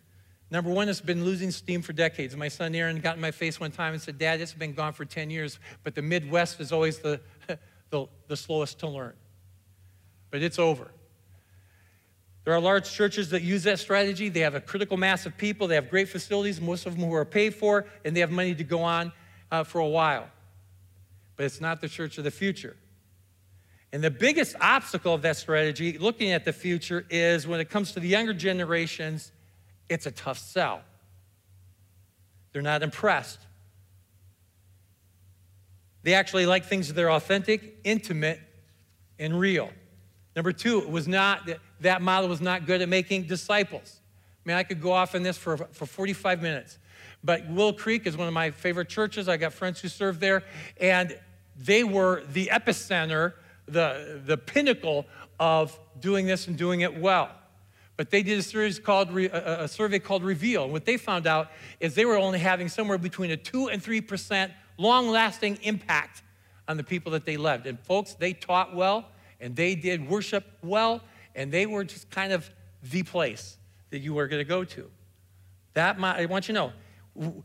Number 0.51 0.71
one, 0.71 0.89
it's 0.89 1.01
been 1.01 1.25
losing 1.25 1.51
steam 1.51 1.83
for 1.83 1.93
decades. 1.93 2.35
My 2.35 2.49
son 2.49 2.75
Aaron 2.75 2.99
got 3.01 3.17
in 3.17 3.21
my 3.21 3.31
face 3.31 3.61
one 3.61 3.71
time 3.71 3.93
and 3.93 4.03
said, 4.03 4.19
Dad, 4.19 4.41
it's 4.41 4.55
been 4.55 4.73
gone 4.73 4.93
for 4.93 5.05
10 5.05 5.31
years, 5.31 5.61
but 5.85 5.95
the 5.95 6.03
Midwest 6.03 6.61
is 6.61 6.73
always 6.73 6.99
the, 6.99 7.21
the, 7.91 8.07
the 8.27 8.37
slowest 8.37 8.81
to 8.81 8.89
learn. 8.89 9.15
But 10.31 10.43
it's 10.43 10.59
over. 10.59 10.91
There 12.45 12.55
are 12.55 12.61
large 12.61 12.91
churches 12.91 13.31
that 13.31 13.43
use 13.43 13.65
that 13.65 13.79
strategy. 13.79 14.29
They 14.29 14.41
have 14.41 14.55
a 14.55 14.61
critical 14.61 14.97
mass 14.97 15.27
of 15.27 15.37
people, 15.37 15.67
they 15.67 15.75
have 15.75 15.91
great 15.91 16.09
facilities, 16.09 16.61
most 16.61 16.87
of 16.87 16.97
them 16.97 17.09
who 17.09 17.15
are 17.15 17.25
paid 17.25 17.55
for, 17.55 17.87
and 18.05 18.17
they 18.17 18.21
have 18.21 18.31
money 18.31 18.55
to 18.55 18.65
go 18.65 18.83
on 18.83 19.13
uh, 19.51 19.65
for 19.65 19.79
a 19.81 19.87
while. 19.87 20.29
But 21.37 21.47
it's 21.47 21.61
not 21.61 21.81
the 21.81 21.89
church 21.89 22.19
of 22.19 22.25
the 22.25 22.31
future. 22.31 22.77
And 23.93 24.05
the 24.05 24.11
biggest 24.11 24.55
obstacle 24.61 25.13
of 25.15 25.23
that 25.23 25.37
strategy, 25.37 25.99
looking 25.99 26.31
at 26.31 26.45
the 26.45 26.53
future, 26.53 27.05
is 27.11 27.47
when 27.47 27.61
it 27.61 27.69
comes 27.69 27.93
to 27.93 28.01
the 28.01 28.09
younger 28.09 28.33
generations, 28.33 29.33
it's 29.89 30.07
a 30.07 30.13
tough 30.13 30.39
sell. 30.39 30.83
They're 32.53 32.63
not 32.63 32.83
impressed. 32.83 33.41
They 36.03 36.15
actually 36.15 36.47
like 36.47 36.65
things 36.65 36.93
that 36.93 37.03
are 37.03 37.11
authentic, 37.11 37.79
intimate, 37.85 38.41
and 39.19 39.39
real. 39.39 39.71
Number 40.35 40.53
two, 40.53 40.79
it 40.79 40.89
was 40.89 41.07
not 41.07 41.49
that 41.81 42.03
model 42.03 42.29
was 42.29 42.41
not 42.41 42.67
good 42.67 42.83
at 42.83 42.89
making 42.89 43.25
disciples. 43.25 44.01
I 44.45 44.49
mean, 44.49 44.57
I 44.57 44.63
could 44.63 44.81
go 44.81 44.93
off 44.93 45.15
on 45.15 45.23
this 45.23 45.37
for, 45.37 45.57
for 45.57 45.87
45 45.87 46.43
minutes. 46.43 46.79
But 47.23 47.47
Willow 47.49 47.73
Creek 47.73 48.07
is 48.07 48.17
one 48.17 48.29
of 48.29 48.35
my 48.35 48.51
favorite 48.51 48.89
churches. 48.89 49.29
I 49.29 49.37
got 49.37 49.53
friends 49.53 49.81
who 49.81 49.89
serve 49.89 50.21
there, 50.21 50.43
and 50.81 51.19
they 51.59 51.85
were 51.85 52.23
the 52.33 52.47
epicenter, 52.47 53.35
the, 53.67 54.21
the 54.25 54.37
pinnacle 54.37 55.07
of 55.39 55.79
doing 56.01 56.27
this 56.27 56.47
and 56.47 56.57
doing 56.57 56.81
it 56.81 56.99
well. 56.99 57.31
But 57.97 58.11
they 58.11 58.23
did 58.23 58.39
a 58.39 58.43
series 58.43 58.79
called 58.79 59.15
a 59.15 59.69
survey 59.69 59.99
called 59.99 60.25
Reveal. 60.25 60.65
And 60.65 60.73
what 60.73 60.87
they 60.87 60.97
found 60.97 61.27
out 61.27 61.51
is 61.81 61.95
they 61.95 62.07
were 62.07 62.17
only 62.17 62.39
having 62.39 62.71
somewhere 62.71 62.97
between 62.97 63.31
a 63.31 63.37
two 63.37 63.69
and 63.69 63.83
three 63.83 64.01
percent 64.01 64.53
long-lasting 64.79 65.59
impact 65.63 66.23
on 66.67 66.79
the 66.79 66.83
people 66.83 67.13
that 67.13 67.27
they 67.27 67.37
led. 67.37 67.67
And 67.67 67.79
folks, 67.81 68.15
they 68.15 68.33
taught 68.33 68.75
well, 68.75 69.09
and 69.39 69.55
they 69.55 69.75
did 69.75 70.09
worship 70.09 70.45
well, 70.63 71.03
and 71.41 71.51
they 71.51 71.65
were 71.65 71.85
just 71.85 72.11
kind 72.11 72.35
of 72.35 72.51
the 72.83 73.03
place 73.03 73.57
that 73.89 74.01
you 74.01 74.13
were 74.13 74.29
going 74.29 74.41
to 74.41 74.49
go 74.49 74.63
to. 74.63 74.91
That 75.73 75.99
I 75.99 76.27
want 76.27 76.49
you 76.49 76.55
to 76.55 76.73
know, 77.17 77.43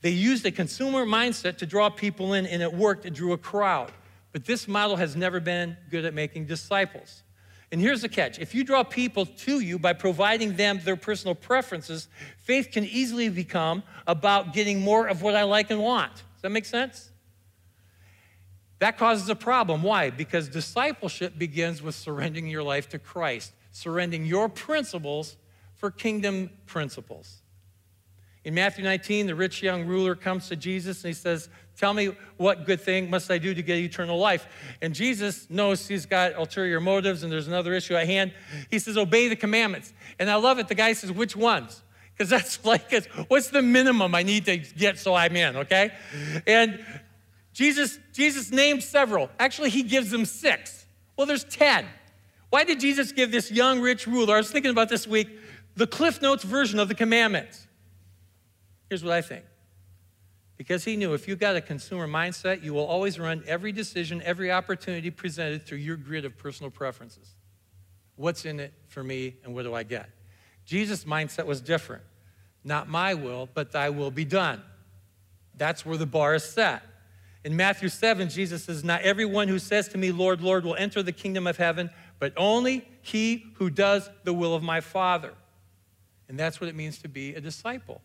they 0.00 0.10
used 0.10 0.44
a 0.44 0.50
consumer 0.50 1.06
mindset 1.06 1.58
to 1.58 1.66
draw 1.66 1.88
people 1.88 2.32
in, 2.32 2.46
and 2.46 2.60
it 2.60 2.74
worked. 2.74 3.06
It 3.06 3.14
drew 3.14 3.32
a 3.32 3.38
crowd. 3.38 3.92
But 4.32 4.44
this 4.44 4.66
model 4.66 4.96
has 4.96 5.14
never 5.14 5.38
been 5.38 5.76
good 5.88 6.04
at 6.04 6.14
making 6.14 6.46
disciples. 6.46 7.22
And 7.70 7.80
here's 7.80 8.02
the 8.02 8.08
catch 8.08 8.40
if 8.40 8.56
you 8.56 8.64
draw 8.64 8.82
people 8.82 9.24
to 9.24 9.60
you 9.60 9.78
by 9.78 9.92
providing 9.92 10.56
them 10.56 10.80
their 10.82 10.96
personal 10.96 11.36
preferences, 11.36 12.08
faith 12.38 12.72
can 12.72 12.84
easily 12.86 13.28
become 13.28 13.84
about 14.08 14.52
getting 14.52 14.80
more 14.80 15.06
of 15.06 15.22
what 15.22 15.36
I 15.36 15.44
like 15.44 15.70
and 15.70 15.80
want. 15.80 16.12
Does 16.12 16.42
that 16.42 16.50
make 16.50 16.64
sense? 16.64 17.12
That 18.78 18.96
causes 18.96 19.28
a 19.28 19.34
problem. 19.34 19.82
Why? 19.82 20.10
Because 20.10 20.48
discipleship 20.48 21.38
begins 21.38 21.82
with 21.82 21.94
surrendering 21.94 22.46
your 22.46 22.62
life 22.62 22.88
to 22.90 22.98
Christ, 22.98 23.52
surrendering 23.72 24.24
your 24.24 24.48
principles 24.48 25.36
for 25.74 25.90
kingdom 25.90 26.50
principles. 26.66 27.42
In 28.44 28.54
Matthew 28.54 28.84
19, 28.84 29.26
the 29.26 29.34
rich 29.34 29.62
young 29.62 29.84
ruler 29.84 30.14
comes 30.14 30.48
to 30.48 30.56
Jesus 30.56 31.04
and 31.04 31.08
he 31.08 31.14
says, 31.14 31.48
Tell 31.76 31.94
me 31.94 32.16
what 32.38 32.66
good 32.66 32.80
thing 32.80 33.08
must 33.08 33.30
I 33.30 33.38
do 33.38 33.54
to 33.54 33.62
get 33.62 33.78
eternal 33.78 34.18
life? 34.18 34.48
And 34.82 34.94
Jesus 34.94 35.48
knows 35.48 35.86
he's 35.86 36.06
got 36.06 36.34
ulterior 36.34 36.80
motives 36.80 37.22
and 37.22 37.30
there's 37.30 37.46
another 37.46 37.72
issue 37.72 37.94
at 37.94 38.06
hand. 38.06 38.32
He 38.70 38.78
says, 38.80 38.96
Obey 38.96 39.28
the 39.28 39.36
commandments. 39.36 39.92
And 40.18 40.28
I 40.30 40.36
love 40.36 40.58
it. 40.58 40.66
The 40.66 40.74
guy 40.74 40.92
says, 40.92 41.12
Which 41.12 41.36
ones? 41.36 41.82
Because 42.16 42.30
that's 42.30 42.64
like, 42.64 42.90
what's 43.28 43.50
the 43.50 43.62
minimum 43.62 44.14
I 44.14 44.22
need 44.22 44.44
to 44.46 44.56
get 44.56 44.98
so 44.98 45.14
I'm 45.14 45.36
in, 45.36 45.56
okay? 45.56 45.92
And 46.46 46.84
Jesus, 47.58 47.98
Jesus 48.12 48.52
named 48.52 48.84
several. 48.84 49.28
Actually, 49.40 49.70
he 49.70 49.82
gives 49.82 50.12
them 50.12 50.24
six. 50.24 50.86
Well, 51.16 51.26
there's 51.26 51.42
10. 51.42 51.86
Why 52.50 52.62
did 52.62 52.78
Jesus 52.78 53.10
give 53.10 53.32
this 53.32 53.50
young 53.50 53.80
rich 53.80 54.06
ruler, 54.06 54.36
I 54.36 54.38
was 54.38 54.48
thinking 54.48 54.70
about 54.70 54.88
this 54.88 55.08
week, 55.08 55.28
the 55.74 55.88
Cliff 55.88 56.22
Notes 56.22 56.44
version 56.44 56.78
of 56.78 56.86
the 56.86 56.94
commandments? 56.94 57.66
Here's 58.88 59.02
what 59.02 59.12
I 59.12 59.22
think. 59.22 59.44
Because 60.56 60.84
he 60.84 60.96
knew 60.96 61.14
if 61.14 61.26
you've 61.26 61.40
got 61.40 61.56
a 61.56 61.60
consumer 61.60 62.06
mindset, 62.06 62.62
you 62.62 62.74
will 62.74 62.86
always 62.86 63.18
run 63.18 63.42
every 63.44 63.72
decision, 63.72 64.22
every 64.24 64.52
opportunity 64.52 65.10
presented 65.10 65.66
through 65.66 65.78
your 65.78 65.96
grid 65.96 66.24
of 66.24 66.38
personal 66.38 66.70
preferences. 66.70 67.34
What's 68.14 68.44
in 68.44 68.60
it 68.60 68.72
for 68.86 69.02
me 69.02 69.34
and 69.42 69.52
what 69.52 69.64
do 69.64 69.74
I 69.74 69.82
get? 69.82 70.08
Jesus' 70.64 71.02
mindset 71.02 71.46
was 71.46 71.60
different. 71.60 72.04
Not 72.62 72.88
my 72.88 73.14
will, 73.14 73.48
but 73.52 73.72
thy 73.72 73.90
will 73.90 74.12
be 74.12 74.24
done. 74.24 74.62
That's 75.56 75.84
where 75.84 75.96
the 75.96 76.06
bar 76.06 76.36
is 76.36 76.44
set. 76.44 76.82
In 77.48 77.56
Matthew 77.56 77.88
7, 77.88 78.28
Jesus 78.28 78.64
says, 78.64 78.84
Not 78.84 79.00
everyone 79.00 79.48
who 79.48 79.58
says 79.58 79.88
to 79.88 79.96
me, 79.96 80.12
Lord, 80.12 80.42
Lord, 80.42 80.66
will 80.66 80.74
enter 80.74 81.02
the 81.02 81.12
kingdom 81.12 81.46
of 81.46 81.56
heaven, 81.56 81.88
but 82.18 82.34
only 82.36 82.86
he 83.00 83.46
who 83.54 83.70
does 83.70 84.10
the 84.24 84.34
will 84.34 84.54
of 84.54 84.62
my 84.62 84.82
Father. 84.82 85.32
And 86.28 86.38
that's 86.38 86.60
what 86.60 86.68
it 86.68 86.76
means 86.76 86.98
to 86.98 87.08
be 87.08 87.34
a 87.34 87.40
disciple. 87.40 88.02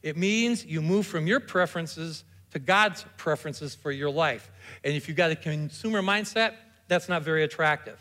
It 0.00 0.16
means 0.16 0.64
you 0.64 0.80
move 0.80 1.08
from 1.08 1.26
your 1.26 1.40
preferences 1.40 2.22
to 2.52 2.60
God's 2.60 3.04
preferences 3.16 3.74
for 3.74 3.90
your 3.90 4.10
life. 4.10 4.48
And 4.84 4.94
if 4.94 5.08
you've 5.08 5.16
got 5.16 5.32
a 5.32 5.36
consumer 5.36 6.00
mindset, 6.00 6.54
that's 6.86 7.08
not 7.08 7.22
very 7.22 7.42
attractive. 7.42 7.98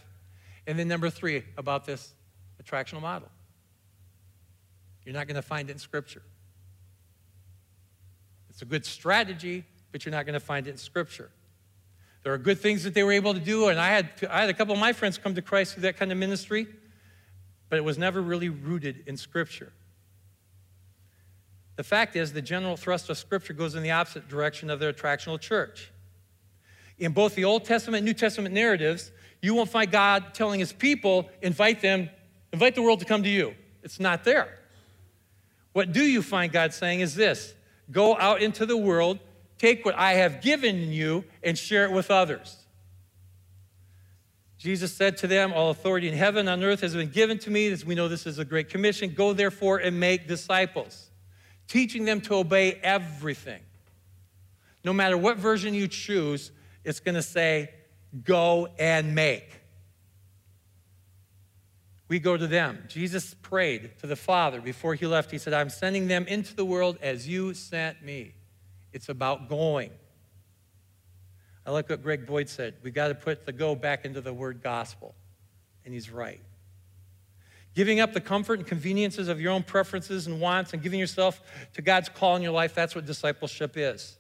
And 0.68 0.78
then, 0.78 0.88
number 0.88 1.10
three, 1.10 1.44
about 1.58 1.86
this 1.86 2.14
attractional 2.64 3.02
model 3.02 3.30
you're 5.06 5.16
not 5.16 5.26
going 5.26 5.38
to 5.38 5.42
find 5.42 5.72
it 5.72 5.74
in 5.74 5.80
Scripture. 5.80 6.22
It's 8.52 8.62
a 8.62 8.66
good 8.66 8.86
strategy, 8.86 9.66
but 9.92 10.06
you're 10.06 10.12
not 10.12 10.26
going 10.26 10.34
to 10.34 10.40
find 10.40 10.68
it 10.68 10.72
in 10.72 10.78
Scripture. 10.78 11.30
There 12.24 12.34
are 12.34 12.38
good 12.38 12.60
things 12.60 12.84
that 12.84 12.94
they 12.94 13.04
were 13.04 13.12
able 13.12 13.34
to 13.34 13.40
do, 13.40 13.68
and 13.70 13.80
I 13.80 13.90
had, 13.90 14.10
I 14.30 14.42
had 14.42 14.50
a 14.50 14.54
couple 14.54 14.74
of 14.74 14.80
my 14.80 14.94
friends 14.94 15.18
come 15.18 15.36
to 15.36 15.42
Christ 15.42 15.74
through 15.74 15.84
that 15.84 15.98
kind 15.98 16.12
of 16.12 16.18
ministry, 16.18 16.68
but 17.70 17.78
it 17.78 17.84
was 17.84 17.98
never 17.98 18.22
really 18.22 18.50
rooted 18.50 19.04
in 19.08 19.18
Scripture. 19.18 19.74
The 21.78 21.84
fact 21.84 22.16
is, 22.16 22.34
the 22.34 22.42
general 22.42 22.78
thrust 22.78 23.10
of 23.10 23.18
Scripture 23.18 23.54
goes 23.54 23.74
in 23.76 23.82
the 23.82 23.92
opposite 23.92 24.28
direction 24.28 24.70
of 24.70 24.80
the 24.80 24.94
attractional 24.94 25.40
church. 25.40 25.92
In 27.00 27.12
both 27.12 27.34
the 27.34 27.46
Old 27.46 27.66
Testament 27.66 28.00
and 28.00 28.06
New 28.06 28.14
Testament 28.14 28.54
narratives, 28.54 29.12
you 29.42 29.56
won't 29.56 29.70
find 29.70 29.90
God 29.90 30.36
telling 30.36 30.60
his 30.60 30.72
people, 30.72 31.30
invite 31.42 31.82
them, 31.82 32.10
invite 32.54 32.76
the 32.76 32.84
world 32.84 33.00
to 33.00 33.06
come 33.06 33.24
to 33.24 33.30
you. 33.30 33.56
It's 33.82 34.00
not 34.00 34.24
there. 34.24 34.60
What 35.74 35.92
do 35.92 36.04
you 36.04 36.22
find 36.22 36.52
God 36.52 36.74
saying 36.74 37.00
is 37.00 37.16
this 37.16 37.56
go 37.90 38.18
out 38.18 38.42
into 38.42 38.66
the 38.66 38.78
world, 38.78 39.20
take 39.62 39.86
what 39.86 39.96
I 39.96 40.14
have 40.14 40.42
given 40.42 40.92
you, 40.92 41.24
and 41.44 41.56
share 41.56 41.86
it 41.86 41.92
with 41.92 42.10
others. 42.10 42.58
Jesus 44.58 44.92
said 44.92 45.18
to 45.18 45.28
them, 45.28 45.54
All 45.54 45.70
authority 45.70 46.08
in 46.08 46.16
heaven 46.16 46.48
and 46.48 46.64
on 46.64 46.64
earth 46.64 46.82
has 46.82 46.96
been 46.96 47.10
given 47.10 47.38
to 47.40 47.52
me. 47.52 47.68
As 47.68 47.86
we 47.86 47.94
know, 47.94 48.08
this 48.08 48.26
is 48.26 48.40
a 48.40 48.46
great 48.46 48.70
commission. 48.70 49.14
Go 49.14 49.34
therefore 49.34 49.78
and 49.78 50.00
make 50.00 50.28
disciples, 50.28 51.12
teaching 51.68 52.06
them 52.06 52.22
to 52.22 52.36
obey 52.36 52.74
everything. 52.82 53.62
No 54.84 54.94
matter 54.94 55.16
what 55.16 55.38
version 55.38 55.76
you 55.76 55.88
choose, 55.88 56.52
it's 56.84 57.00
going 57.00 57.16
to 57.16 57.22
say, 57.22 57.70
Go 58.24 58.68
and 58.80 59.14
make. 59.14 59.62
We 62.08 62.20
go 62.20 62.36
to 62.36 62.48
them. 62.48 62.84
Jesus 62.88 63.36
prayed 63.44 63.92
to 64.00 64.08
the 64.08 64.16
Father 64.16 64.60
before 64.60 64.96
he 64.96 65.06
left. 65.06 65.30
He 65.30 65.38
said, 65.38 65.54
I'm 65.54 65.70
sending 65.70 66.08
them 66.08 66.26
into 66.28 66.56
the 66.56 66.66
world 66.66 66.98
as 67.02 67.28
you 67.28 67.54
sent 67.54 68.04
me. 68.04 68.34
It's 68.94 69.10
about 69.10 69.50
going. 69.50 69.92
I 71.66 71.72
like 71.72 71.90
what 71.90 72.02
Greg 72.02 72.26
Boyd 72.26 72.50
said. 72.50 72.76
We've 72.82 72.94
got 72.94 73.10
to 73.10 73.16
put 73.16 73.46
the 73.46 73.52
go 73.52 73.76
back 73.76 74.06
into 74.06 74.22
the 74.22 74.34
word 74.34 74.62
gospel. 74.64 75.16
And 75.86 75.94
he's 75.94 76.10
right. 76.10 76.42
Giving 77.74 78.00
up 78.00 78.14
the 78.14 78.22
comfort 78.22 78.60
and 78.60 78.68
conveniences 78.68 79.28
of 79.28 79.40
your 79.40 79.52
own 79.52 79.64
preferences 79.64 80.28
and 80.28 80.42
wants 80.42 80.74
and 80.74 80.82
giving 80.82 81.00
yourself 81.00 81.42
to 81.74 81.82
God's 81.82 82.10
call 82.10 82.36
in 82.36 82.42
your 82.42 82.52
life, 82.52 82.76
that's 82.76 82.96
what 82.96 83.06
discipleship 83.06 83.74
is. 83.78 84.18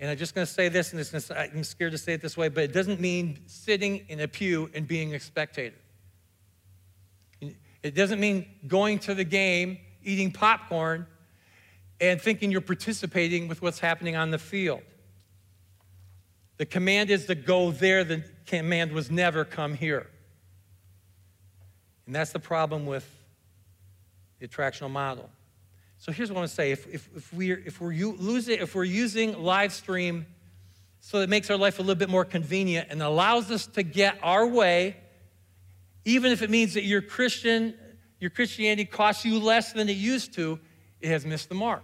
And 0.00 0.10
I'm 0.10 0.16
just 0.16 0.34
going 0.34 0.44
to 0.44 0.52
say 0.52 0.68
this, 0.68 0.92
and 0.92 1.24
I'm 1.54 1.62
scared 1.62 1.92
to 1.92 1.98
say 1.98 2.14
it 2.14 2.20
this 2.20 2.36
way, 2.36 2.48
but 2.48 2.64
it 2.64 2.72
doesn't 2.72 2.98
mean 3.00 3.38
sitting 3.46 4.04
in 4.08 4.18
a 4.18 4.26
pew 4.26 4.68
and 4.74 4.88
being 4.88 5.14
a 5.14 5.20
spectator. 5.20 5.76
It 7.84 7.94
doesn't 7.94 8.18
mean 8.18 8.46
going 8.66 8.98
to 9.00 9.14
the 9.14 9.24
game, 9.24 9.78
eating 10.02 10.32
popcorn, 10.32 11.06
and 12.02 12.20
thinking 12.20 12.50
you're 12.50 12.60
participating 12.60 13.46
with 13.46 13.62
what's 13.62 13.78
happening 13.78 14.16
on 14.16 14.32
the 14.32 14.38
field. 14.38 14.82
The 16.56 16.66
command 16.66 17.10
is 17.10 17.26
to 17.26 17.36
go 17.36 17.70
there. 17.70 18.02
The 18.02 18.24
command 18.44 18.90
was 18.90 19.08
never 19.08 19.44
come 19.44 19.74
here. 19.74 20.08
And 22.06 22.14
that's 22.14 22.32
the 22.32 22.40
problem 22.40 22.86
with 22.86 23.08
the 24.40 24.48
attractional 24.48 24.90
model. 24.90 25.30
So 25.98 26.10
here's 26.10 26.28
what 26.28 26.38
I 26.38 26.40
want 26.40 26.50
to 26.50 26.54
say. 26.56 26.72
If, 26.72 26.92
if, 26.92 27.08
if 27.16 27.32
we're, 27.32 27.62
if, 27.64 27.80
we're 27.80 27.92
losing, 27.92 28.58
if 28.58 28.74
we're 28.74 28.82
using 28.82 29.40
live 29.40 29.72
stream 29.72 30.26
so 30.98 31.20
it 31.20 31.28
makes 31.28 31.50
our 31.50 31.56
life 31.56 31.78
a 31.78 31.82
little 31.82 31.94
bit 31.94 32.08
more 32.08 32.24
convenient 32.24 32.88
and 32.90 33.00
allows 33.00 33.50
us 33.52 33.66
to 33.68 33.84
get 33.84 34.18
our 34.24 34.44
way, 34.44 34.96
even 36.04 36.32
if 36.32 36.42
it 36.42 36.50
means 36.50 36.74
that 36.74 36.82
your 36.82 37.00
Christian, 37.00 37.74
your 38.18 38.30
Christianity 38.30 38.84
costs 38.86 39.24
you 39.24 39.38
less 39.38 39.72
than 39.72 39.88
it 39.88 39.96
used 39.96 40.34
to, 40.34 40.58
it 41.00 41.08
has 41.08 41.24
missed 41.24 41.48
the 41.48 41.54
mark. 41.54 41.82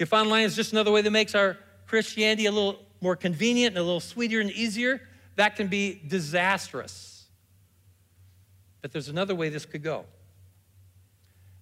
If 0.00 0.14
online 0.14 0.44
is 0.44 0.56
just 0.56 0.72
another 0.72 0.90
way 0.90 1.02
that 1.02 1.10
makes 1.10 1.34
our 1.34 1.58
Christianity 1.86 2.46
a 2.46 2.50
little 2.50 2.80
more 3.02 3.16
convenient 3.16 3.76
and 3.76 3.82
a 3.82 3.82
little 3.82 4.00
sweeter 4.00 4.40
and 4.40 4.50
easier, 4.50 5.02
that 5.36 5.56
can 5.56 5.68
be 5.68 6.00
disastrous. 6.08 7.26
But 8.80 8.92
there's 8.92 9.10
another 9.10 9.34
way 9.34 9.50
this 9.50 9.66
could 9.66 9.82
go. 9.82 10.06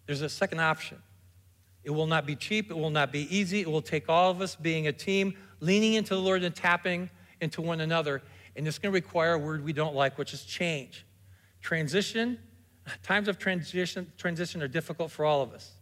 There's 0.07 0.23
a 0.23 0.29
second 0.29 0.61
option. 0.61 0.99
It 1.83 1.91
will 1.91 2.07
not 2.07 2.27
be 2.27 2.37
cheap, 2.37 2.71
it 2.71 2.77
will 2.77 2.91
not 2.91 3.11
be 3.11 3.23
easy, 3.37 3.61
it 3.61 3.71
will 3.71 3.83
take 3.83 4.09
all 4.09 4.31
of 4.31 4.41
us 4.41 4.55
being 4.55 4.87
a 4.87 4.93
team, 4.93 5.37
leaning 5.59 5.95
into 5.95 6.15
the 6.15 6.21
Lord 6.21 6.45
and 6.45 6.55
tapping 6.55 7.11
into 7.41 7.61
one 7.61 7.81
another. 7.81 8.23
And 8.55 8.69
it's 8.69 8.79
going 8.79 8.93
to 8.93 8.95
require 8.95 9.33
a 9.33 9.39
word 9.39 9.65
we 9.65 9.73
don't 9.73 9.97
like, 9.97 10.17
which 10.17 10.33
is 10.33 10.45
change. 10.45 11.05
Transition, 11.61 12.39
times 13.03 13.27
of 13.27 13.37
transition, 13.37 14.13
transition 14.17 14.63
are 14.63 14.69
difficult 14.69 15.11
for 15.11 15.25
all 15.25 15.43
of 15.43 15.53
us. 15.53 15.73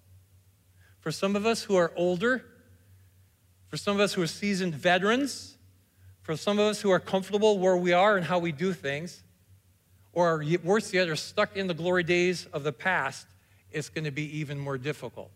For 1.07 1.13
some 1.13 1.37
of 1.37 1.47
us 1.47 1.63
who 1.63 1.77
are 1.77 1.93
older, 1.95 2.45
for 3.69 3.77
some 3.77 3.95
of 3.95 4.01
us 4.01 4.15
who 4.15 4.23
are 4.23 4.27
seasoned 4.27 4.75
veterans, 4.75 5.57
for 6.23 6.37
some 6.37 6.59
of 6.59 6.65
us 6.65 6.81
who 6.81 6.91
are 6.91 6.99
comfortable 6.99 7.61
where 7.61 7.77
we 7.77 7.93
are 7.93 8.17
and 8.17 8.27
how 8.27 8.41
we 8.41 8.51
do 8.51 8.73
things, 8.73 9.23
or 10.13 10.45
worse 10.65 10.93
yet, 10.93 11.09
are 11.09 11.15
stuck 11.15 11.57
in 11.57 11.69
the 11.69 11.75
glory 11.75 12.03
days 12.03 12.47
of 12.47 12.65
the 12.65 12.73
past, 12.73 13.29
it's 13.71 13.89
going 13.89 14.03
to 14.03 14.11
be 14.11 14.39
even 14.39 14.59
more 14.59 14.77
difficult. 14.77 15.31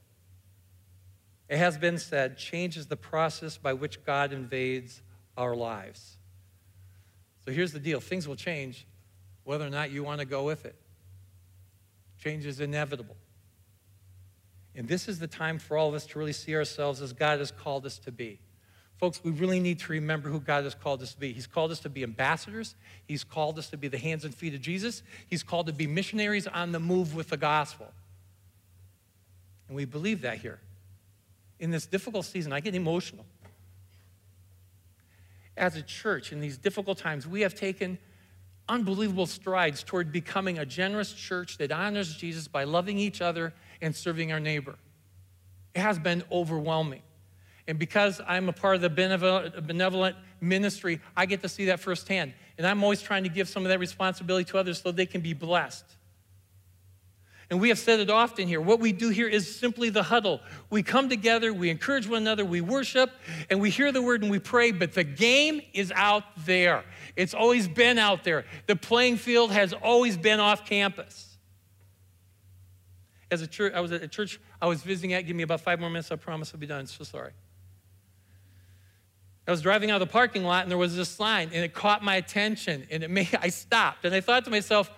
It 1.49 1.59
has 1.59 1.79
been 1.79 1.99
said 1.99 2.37
change 2.37 2.77
is 2.77 2.89
the 2.89 2.97
process 2.97 3.57
by 3.57 3.73
which 3.73 4.05
God 4.05 4.33
invades 4.33 5.01
our 5.37 5.55
lives. 5.55 6.17
So 7.45 7.53
here's 7.53 7.71
the 7.71 7.79
deal 7.79 8.01
things 8.01 8.27
will 8.27 8.35
change 8.35 8.89
whether 9.45 9.69
or 9.69 9.71
not 9.71 9.93
you 9.93 10.03
want 10.03 10.19
to 10.19 10.27
go 10.27 10.43
with 10.43 10.65
it. 10.67 10.75
Change 12.19 12.45
is 12.45 12.59
inevitable. 12.59 13.15
And 14.75 14.87
this 14.87 15.09
is 15.09 15.19
the 15.19 15.27
time 15.27 15.59
for 15.59 15.77
all 15.77 15.89
of 15.89 15.95
us 15.95 16.07
to 16.07 16.19
really 16.19 16.33
see 16.33 16.55
ourselves 16.55 17.03
as 17.03 17.13
God 17.13 17.39
has 17.39 17.51
called 17.51 17.87
us 17.87 17.99
to 18.01 18.13
be. 18.13 18.39
Folks, 18.99 19.25
we 19.25 19.31
really 19.31 19.61
need 19.61 19.79
to 19.81 19.93
remember 19.93 20.29
who 20.29 20.41
God 20.41 20.65
has 20.65 20.75
called 20.75 21.01
us 21.03 21.15
to 21.15 21.19
be. 21.19 21.33
He's 21.33 21.47
called 21.47 21.71
us 21.71 21.81
to 21.81 21.89
be 21.89 22.03
ambassadors. 22.03 22.75
He's 23.09 23.25
called 23.25 23.59
us 23.59 23.71
to 23.71 23.79
be 23.79 23.89
the 23.89 23.99
hands 23.99 24.27
and 24.27 24.35
feet 24.35 24.55
of 24.55 24.61
Jesus. 24.61 25.03
He's 25.27 25.43
called 25.43 25.67
to 25.69 25.73
be 25.73 25.87
missionaries 25.87 26.47
on 26.47 26.73
the 26.73 26.81
move 26.81 27.15
with 27.15 27.31
the 27.31 27.39
gospel. 27.39 27.91
And 29.69 29.77
we 29.77 29.87
believe 29.87 30.21
that 30.21 30.39
here. 30.39 30.61
In 31.59 31.71
this 31.71 31.87
difficult 31.87 32.27
season, 32.27 32.53
I 32.53 32.61
get 32.61 32.75
emotional. 32.75 33.25
As 35.57 35.77
a 35.77 35.83
church, 35.83 36.33
in 36.33 36.41
these 36.41 36.59
difficult 36.59 36.99
times, 36.99 37.27
we 37.27 37.41
have 37.41 37.55
taken 37.55 37.99
unbelievable 38.71 39.27
strides 39.27 39.83
toward 39.83 40.13
becoming 40.13 40.59
a 40.59 40.65
generous 40.65 41.13
church 41.13 41.59
that 41.59 41.73
honors 41.73 42.17
Jesus 42.17 42.49
by 42.49 42.65
loving 42.65 42.99
each 42.99 43.21
other 43.21 43.53
and 43.83 43.95
serving 43.95 44.33
our 44.33 44.41
neighbor. 44.41 44.77
It 45.75 45.81
has 45.81 45.99
been 45.99 46.23
overwhelming. 46.33 47.03
And 47.69 47.79
because 47.79 48.21
I'm 48.27 48.49
a 48.49 48.53
part 48.53 48.77
of 48.77 48.81
the 48.81 48.89
benevolent, 48.91 50.17
ministry, 50.41 51.01
I 51.17 51.27
get 51.27 51.43
to 51.43 51.49
see 51.49 51.67
that 51.67 51.81
firsthand. 51.81 52.33
And 52.59 52.67
I'm 52.67 52.83
always 52.83 53.03
trying 53.03 53.25
to 53.25 53.29
give 53.29 53.49
some 53.49 53.65
of 53.65 53.69
that 53.69 53.79
responsibility 53.79 54.51
to 54.51 54.59
others 54.59 54.81
so 54.81 54.91
they 54.91 55.07
can 55.07 55.21
be 55.21 55.35
blessed. 55.35 55.85
And 57.51 57.61
we 57.61 57.69
have 57.69 57.79
said 57.79 57.99
it 57.99 58.11
often 58.11 58.47
here. 58.47 58.61
What 58.61 58.79
we 58.79 58.93
do 58.93 59.09
here 59.09 59.27
is 59.27 59.59
simply 59.59 59.91
the 59.91 60.05
huddle. 60.05 60.41
We 60.71 60.85
come 60.85 61.09
together, 61.09 61.53
we 61.53 61.69
encourage 61.69 62.07
one 62.07 62.23
another, 62.23 62.45
we 62.45 62.61
worship, 62.61 63.11
and 63.51 63.61
we 63.61 63.71
hear 63.71 63.91
the 63.91 64.01
word 64.01 64.23
and 64.23 64.31
we 64.31 64.39
pray, 64.39 64.71
but 64.71 64.95
the 64.95 65.03
game 65.03 65.61
is 65.75 65.93
out 65.97 66.23
there. 66.47 66.85
It's 67.17 67.35
always 67.35 67.67
been 67.67 67.99
out 67.99 68.23
there. 68.23 68.45
The 68.67 68.77
playing 68.77 69.17
field 69.17 69.51
has 69.51 69.73
always 69.73 70.17
been 70.17 70.39
off 70.39 70.65
campus 70.65 71.31
as 73.31 73.43
a 73.43 73.47
church, 73.47 73.73
I 73.75 73.81
was 73.81 73.93
at 73.93 74.03
a 74.03 74.09
church 74.09 74.41
I 74.61 74.67
was 74.67 74.83
visiting 74.83 75.13
at. 75.13 75.23
Give 75.23 75.37
me 75.37 75.43
about 75.43 75.61
five 75.61 75.81
more 75.81 75.89
minutes. 75.89 76.11
I 76.11 76.17
promise 76.17 76.53
I'll 76.53 76.61
be 76.61 76.67
done. 76.67 76.87
So 76.87 77.05
sorry. 77.05 77.33
I 79.47 79.51
was 79.51 79.63
driving 79.63 79.91
out 79.91 80.01
of 80.01 80.09
the 80.09 80.13
parking 80.13 80.45
lot 80.45 80.63
and 80.63 80.71
there 80.71 80.79
was 80.79 80.97
this 80.97 81.09
sign 81.09 81.51
and 81.53 81.65
it 81.65 81.73
caught 81.73 82.05
my 82.05 82.17
attention 82.17 82.87
and 82.91 83.03
it 83.03 83.11
made 83.11 83.37
I 83.43 83.49
stopped 83.49 84.05
and 84.05 84.15
I 84.15 84.21
thought 84.21 84.45
to 84.45 84.51
myself, 84.51 84.91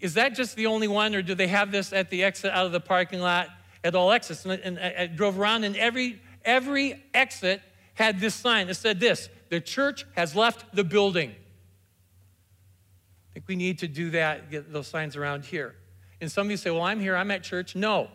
is 0.00 0.14
that 0.14 0.34
just 0.34 0.56
the 0.56 0.66
only 0.66 0.88
one 0.88 1.14
or 1.14 1.22
do 1.22 1.34
they 1.34 1.48
have 1.48 1.70
this 1.70 1.92
at 1.92 2.10
the 2.10 2.24
exit 2.24 2.52
out 2.52 2.66
of 2.66 2.72
the 2.72 2.80
parking 2.80 3.20
lot 3.20 3.48
at 3.84 3.94
all 3.94 4.12
exits? 4.12 4.44
And 4.44 4.52
I, 4.52 4.56
and 4.56 4.78
I 4.78 5.06
drove 5.06 5.38
around 5.38 5.64
and 5.64 5.76
every 5.76 6.20
every 6.44 7.02
exit 7.12 7.60
had 7.94 8.18
this 8.18 8.34
sign 8.34 8.68
that 8.68 8.74
said 8.74 8.98
this: 8.98 9.28
the 9.50 9.60
church 9.60 10.06
has 10.16 10.34
left 10.34 10.74
the 10.74 10.84
building. 10.84 11.30
I 11.30 13.34
think 13.34 13.46
we 13.46 13.56
need 13.56 13.80
to 13.80 13.88
do 13.88 14.10
that, 14.10 14.50
get 14.50 14.72
those 14.72 14.88
signs 14.88 15.16
around 15.16 15.44
here. 15.44 15.74
And 16.20 16.30
some 16.30 16.46
of 16.46 16.50
you 16.50 16.56
say, 16.56 16.70
Well, 16.70 16.82
I'm 16.82 17.00
here, 17.00 17.16
I'm 17.16 17.30
at 17.30 17.42
church. 17.42 17.76
No. 17.76 18.08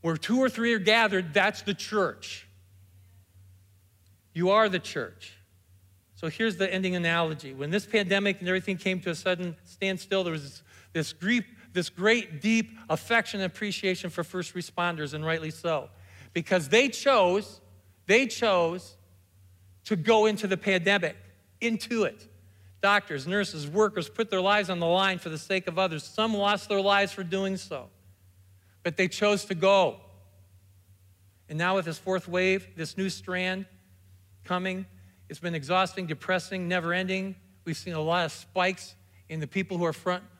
Where 0.00 0.16
two 0.16 0.38
or 0.38 0.48
three 0.48 0.72
are 0.74 0.78
gathered, 0.78 1.32
that's 1.32 1.62
the 1.62 1.74
church. 1.74 2.48
You 4.32 4.50
are 4.50 4.68
the 4.68 4.78
church. 4.78 5.36
So 6.14 6.28
here's 6.28 6.56
the 6.56 6.72
ending 6.72 6.96
analogy. 6.96 7.52
When 7.52 7.70
this 7.70 7.84
pandemic 7.84 8.40
and 8.40 8.48
everything 8.48 8.76
came 8.76 9.00
to 9.00 9.10
a 9.10 9.14
sudden 9.14 9.56
standstill, 9.64 10.24
there 10.24 10.32
was 10.32 10.62
this, 10.92 11.12
grief, 11.12 11.44
this 11.72 11.88
great, 11.88 12.40
deep 12.40 12.70
affection 12.88 13.40
and 13.40 13.46
appreciation 13.50 14.10
for 14.10 14.24
first 14.24 14.54
responders, 14.54 15.14
and 15.14 15.24
rightly 15.24 15.50
so. 15.50 15.88
Because 16.32 16.68
they 16.68 16.88
chose, 16.88 17.60
they 18.06 18.26
chose 18.26 18.96
to 19.84 19.96
go 19.96 20.26
into 20.26 20.46
the 20.46 20.56
pandemic, 20.56 21.16
into 21.60 22.04
it. 22.04 22.28
Doctors, 22.80 23.26
nurses, 23.26 23.68
workers 23.68 24.08
put 24.08 24.30
their 24.30 24.40
lives 24.40 24.68
on 24.68 24.80
the 24.80 24.86
line 24.86 25.18
for 25.18 25.28
the 25.28 25.38
sake 25.38 25.68
of 25.68 25.78
others. 25.78 26.02
Some 26.02 26.34
lost 26.34 26.68
their 26.68 26.80
lives 26.80 27.12
for 27.12 27.22
doing 27.22 27.56
so, 27.56 27.88
but 28.82 28.96
they 28.96 29.08
chose 29.08 29.44
to 29.46 29.54
go. 29.54 30.00
And 31.48 31.58
now, 31.58 31.76
with 31.76 31.84
this 31.84 31.98
fourth 31.98 32.28
wave, 32.28 32.66
this 32.76 32.96
new 32.96 33.08
strand 33.08 33.66
coming, 34.44 34.86
it's 35.28 35.38
been 35.38 35.54
exhausting, 35.54 36.06
depressing, 36.06 36.66
never 36.66 36.92
ending. 36.92 37.36
We've 37.64 37.76
seen 37.76 37.94
a 37.94 38.00
lot 38.00 38.24
of 38.24 38.32
spikes 38.32 38.94
in 39.28 39.38
the 39.40 39.46
people 39.46 39.78
who 39.78 39.84
are 39.84 39.92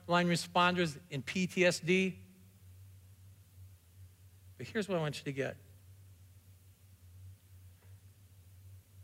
frontline 0.07 0.27
responders 0.27 0.97
in 1.09 1.21
PTSD. 1.21 2.13
But 4.57 4.67
here's 4.67 4.87
what 4.87 4.97
I 4.97 5.01
want 5.01 5.17
you 5.17 5.23
to 5.25 5.31
get 5.31 5.57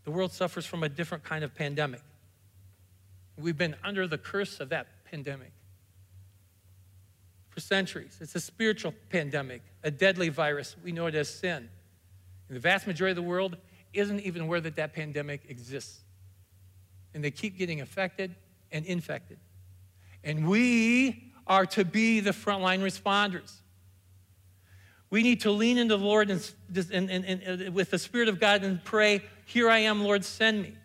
the 0.06 0.12
world 0.12 0.32
suffers 0.32 0.66
from 0.66 0.84
a 0.84 0.90
different 0.90 1.24
kind 1.24 1.44
of 1.44 1.54
pandemic. 1.54 2.02
We've 3.38 3.58
been 3.58 3.76
under 3.84 4.08
the 4.08 4.18
curse 4.18 4.60
of 4.60 4.70
that 4.70 4.88
pandemic 5.06 5.52
for 7.50 7.60
centuries. 7.60 8.18
It's 8.20 8.34
a 8.36 8.40
spiritual 8.40 8.94
pandemic, 9.10 9.62
a 9.84 9.92
deadly 9.92 10.30
virus. 10.30 10.76
We 10.84 10.92
know 10.92 11.06
it 11.06 11.16
as 11.16 11.30
sin. 11.30 11.70
And 12.48 12.56
the 12.56 12.60
vast 12.60 12.88
majority 12.88 13.12
of 13.12 13.18
the 13.18 13.30
world 13.30 13.58
isn't 13.94 14.22
even 14.22 14.42
aware 14.42 14.60
that 14.62 14.76
that 14.78 14.94
pandemic 14.94 15.42
exists. 15.48 16.00
And 17.14 17.24
they 17.24 17.32
keep 17.32 17.58
getting 17.58 17.82
affected 17.82 18.34
and 18.72 18.86
infected. 18.86 19.38
And 20.24 20.48
we 20.48 21.32
are 21.48 21.66
to 21.68 21.86
be 21.86 22.20
the 22.20 22.32
frontline 22.32 22.82
responders. 22.82 23.54
We 25.10 25.24
need 25.24 25.42
to 25.42 25.52
lean 25.52 25.78
into 25.78 25.98
the 25.98 26.04
Lord 26.04 26.30
and, 26.30 26.52
and, 26.92 27.10
and, 27.10 27.26
and, 27.26 27.68
uh, 27.68 27.72
with 27.72 27.90
the 27.90 27.98
Spirit 27.98 28.30
of 28.30 28.40
God 28.40 28.64
and 28.64 28.84
pray, 28.84 29.24
Here 29.46 29.70
I 29.70 29.80
am, 29.80 30.04
Lord, 30.04 30.24
send 30.24 30.62
me. 30.62 30.76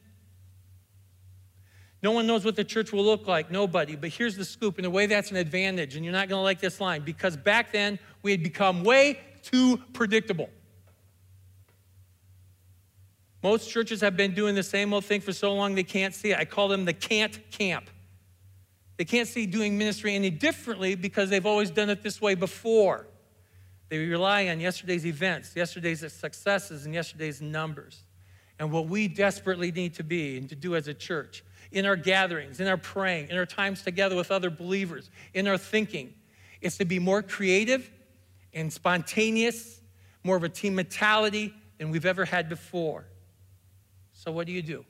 No 2.02 2.12
one 2.12 2.26
knows 2.26 2.44
what 2.44 2.56
the 2.56 2.64
church 2.64 2.92
will 2.92 3.04
look 3.04 3.26
like, 3.26 3.50
nobody. 3.50 3.96
But 3.96 4.10
here's 4.10 4.36
the 4.36 4.44
scoop. 4.44 4.78
In 4.78 4.84
a 4.84 4.90
way, 4.90 5.06
that's 5.06 5.30
an 5.30 5.36
advantage, 5.36 5.96
and 5.96 6.04
you're 6.04 6.12
not 6.12 6.28
going 6.28 6.38
to 6.38 6.42
like 6.42 6.60
this 6.60 6.80
line 6.80 7.02
because 7.02 7.36
back 7.36 7.72
then 7.72 7.98
we 8.22 8.30
had 8.30 8.42
become 8.42 8.84
way 8.84 9.20
too 9.42 9.78
predictable. 9.92 10.50
Most 13.42 13.70
churches 13.70 14.00
have 14.00 14.16
been 14.16 14.34
doing 14.34 14.54
the 14.54 14.62
same 14.62 14.94
old 14.94 15.04
thing 15.04 15.20
for 15.20 15.32
so 15.32 15.54
long 15.54 15.74
they 15.74 15.82
can't 15.82 16.14
see 16.14 16.32
it. 16.32 16.38
I 16.38 16.46
call 16.46 16.68
them 16.68 16.86
the 16.86 16.94
can't 16.94 17.38
camp. 17.50 17.90
They 18.96 19.04
can't 19.04 19.28
see 19.28 19.46
doing 19.46 19.76
ministry 19.76 20.14
any 20.14 20.30
differently 20.30 20.94
because 20.94 21.30
they've 21.30 21.46
always 21.46 21.70
done 21.70 21.90
it 21.90 22.02
this 22.02 22.20
way 22.20 22.34
before. 22.34 23.06
They 23.88 23.98
rely 23.98 24.48
on 24.48 24.60
yesterday's 24.60 25.04
events, 25.04 25.54
yesterday's 25.54 26.12
successes, 26.12 26.84
and 26.84 26.94
yesterday's 26.94 27.42
numbers. 27.42 28.02
And 28.58 28.70
what 28.70 28.86
we 28.86 29.08
desperately 29.08 29.72
need 29.72 29.94
to 29.94 30.04
be 30.04 30.38
and 30.38 30.48
to 30.48 30.54
do 30.54 30.76
as 30.76 30.86
a 30.88 30.94
church 30.94 31.44
in 31.72 31.86
our 31.86 31.96
gatherings, 31.96 32.60
in 32.60 32.68
our 32.68 32.76
praying, 32.76 33.28
in 33.30 33.36
our 33.36 33.46
times 33.46 33.82
together 33.82 34.14
with 34.14 34.30
other 34.30 34.48
believers, 34.48 35.10
in 35.34 35.48
our 35.48 35.58
thinking, 35.58 36.14
is 36.60 36.78
to 36.78 36.84
be 36.84 36.98
more 37.00 37.20
creative 37.20 37.90
and 38.52 38.72
spontaneous, 38.72 39.80
more 40.22 40.36
of 40.36 40.44
a 40.44 40.48
team 40.48 40.76
mentality 40.76 41.52
than 41.78 41.90
we've 41.90 42.06
ever 42.06 42.24
had 42.24 42.48
before. 42.48 43.06
So, 44.12 44.30
what 44.30 44.46
do 44.46 44.52
you 44.52 44.62
do? 44.62 44.84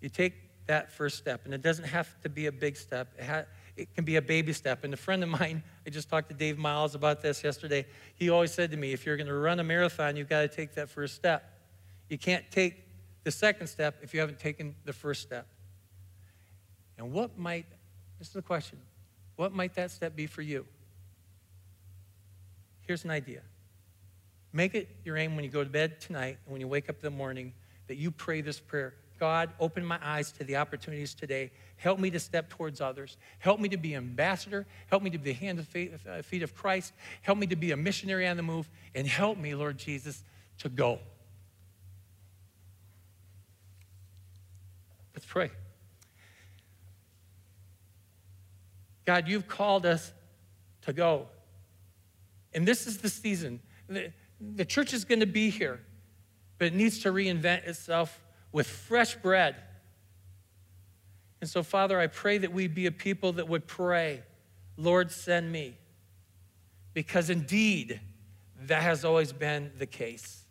You 0.00 0.08
take 0.08 0.43
that 0.66 0.90
first 0.90 1.18
step, 1.18 1.42
and 1.44 1.52
it 1.52 1.62
doesn't 1.62 1.84
have 1.84 2.20
to 2.22 2.28
be 2.28 2.46
a 2.46 2.52
big 2.52 2.76
step. 2.76 3.08
It, 3.18 3.24
ha- 3.24 3.44
it 3.76 3.94
can 3.94 4.04
be 4.04 4.16
a 4.16 4.22
baby 4.22 4.52
step. 4.52 4.84
And 4.84 4.94
a 4.94 4.96
friend 4.96 5.22
of 5.22 5.28
mine, 5.28 5.62
I 5.86 5.90
just 5.90 6.08
talked 6.08 6.28
to 6.30 6.34
Dave 6.34 6.58
Miles 6.58 6.94
about 6.94 7.22
this 7.22 7.44
yesterday. 7.44 7.86
He 8.14 8.30
always 8.30 8.52
said 8.52 8.70
to 8.70 8.76
me, 8.76 8.92
if 8.92 9.04
you're 9.04 9.16
going 9.16 9.26
to 9.26 9.34
run 9.34 9.60
a 9.60 9.64
marathon, 9.64 10.16
you've 10.16 10.28
got 10.28 10.42
to 10.42 10.48
take 10.48 10.74
that 10.74 10.88
first 10.88 11.14
step. 11.14 11.58
You 12.08 12.18
can't 12.18 12.44
take 12.50 12.84
the 13.24 13.30
second 13.30 13.66
step 13.66 13.96
if 14.02 14.14
you 14.14 14.20
haven't 14.20 14.38
taken 14.38 14.74
the 14.84 14.92
first 14.92 15.22
step. 15.22 15.46
And 16.96 17.12
what 17.12 17.38
might, 17.38 17.66
this 18.18 18.28
is 18.28 18.34
the 18.34 18.42
question, 18.42 18.78
what 19.36 19.52
might 19.52 19.74
that 19.74 19.90
step 19.90 20.14
be 20.14 20.26
for 20.26 20.42
you? 20.42 20.66
Here's 22.82 23.04
an 23.04 23.10
idea 23.10 23.40
Make 24.52 24.76
it 24.76 24.88
your 25.04 25.16
aim 25.16 25.34
when 25.34 25.44
you 25.44 25.50
go 25.50 25.64
to 25.64 25.70
bed 25.70 26.00
tonight 26.00 26.38
and 26.44 26.52
when 26.52 26.60
you 26.60 26.68
wake 26.68 26.88
up 26.88 26.96
in 26.96 27.02
the 27.02 27.10
morning 27.10 27.52
that 27.88 27.96
you 27.96 28.12
pray 28.12 28.40
this 28.40 28.60
prayer 28.60 28.94
God, 29.24 29.52
open 29.58 29.86
my 29.86 29.98
eyes 30.02 30.32
to 30.32 30.44
the 30.44 30.56
opportunities 30.56 31.14
today. 31.14 31.50
Help 31.76 31.98
me 31.98 32.10
to 32.10 32.20
step 32.20 32.50
towards 32.50 32.82
others. 32.82 33.16
Help 33.38 33.58
me 33.58 33.70
to 33.70 33.78
be 33.78 33.94
ambassador. 33.94 34.66
Help 34.88 35.02
me 35.02 35.08
to 35.08 35.16
be 35.16 35.32
the 35.32 35.38
hand 35.38 35.66
and 35.74 35.98
uh, 36.06 36.20
feet 36.20 36.42
of 36.42 36.54
Christ. 36.54 36.92
Help 37.22 37.38
me 37.38 37.46
to 37.46 37.56
be 37.56 37.70
a 37.70 37.76
missionary 37.76 38.28
on 38.28 38.36
the 38.36 38.42
move. 38.42 38.68
And 38.94 39.06
help 39.06 39.38
me, 39.38 39.54
Lord 39.54 39.78
Jesus, 39.78 40.22
to 40.58 40.68
go. 40.68 40.98
Let's 45.14 45.24
pray. 45.24 45.50
God, 49.06 49.26
you've 49.26 49.48
called 49.48 49.86
us 49.86 50.12
to 50.82 50.92
go. 50.92 51.28
And 52.52 52.68
this 52.68 52.86
is 52.86 52.98
the 52.98 53.08
season 53.08 53.60
the 53.88 54.64
church 54.66 54.92
is 54.92 55.06
going 55.06 55.20
to 55.20 55.26
be 55.26 55.48
here, 55.48 55.80
but 56.58 56.66
it 56.66 56.74
needs 56.74 56.98
to 57.04 57.10
reinvent 57.10 57.66
itself 57.66 58.20
with 58.54 58.68
fresh 58.68 59.16
bread. 59.16 59.56
And 61.40 61.50
so, 61.50 61.64
Father, 61.64 61.98
I 61.98 62.06
pray 62.06 62.38
that 62.38 62.52
we 62.52 62.68
be 62.68 62.86
a 62.86 62.92
people 62.92 63.32
that 63.32 63.48
would 63.48 63.66
pray, 63.66 64.22
Lord, 64.76 65.10
send 65.10 65.50
me. 65.50 65.76
Because 66.94 67.30
indeed, 67.30 68.00
that 68.66 68.82
has 68.82 69.04
always 69.04 69.32
been 69.32 69.72
the 69.76 69.86
case. 69.86 70.44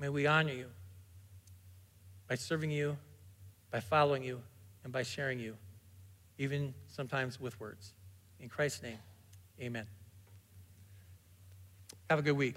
May 0.00 0.08
we 0.08 0.26
honor 0.26 0.52
you 0.52 0.66
by 2.26 2.34
serving 2.34 2.72
you, 2.72 2.98
by 3.70 3.78
following 3.78 4.24
you, 4.24 4.42
and 4.82 4.92
by 4.92 5.04
sharing 5.04 5.38
you, 5.38 5.56
even 6.38 6.74
sometimes 6.88 7.40
with 7.40 7.58
words. 7.60 7.92
In 8.40 8.48
Christ's 8.48 8.82
name, 8.82 8.98
amen. 9.60 9.86
Have 12.10 12.18
a 12.18 12.22
good 12.22 12.36
week. 12.36 12.56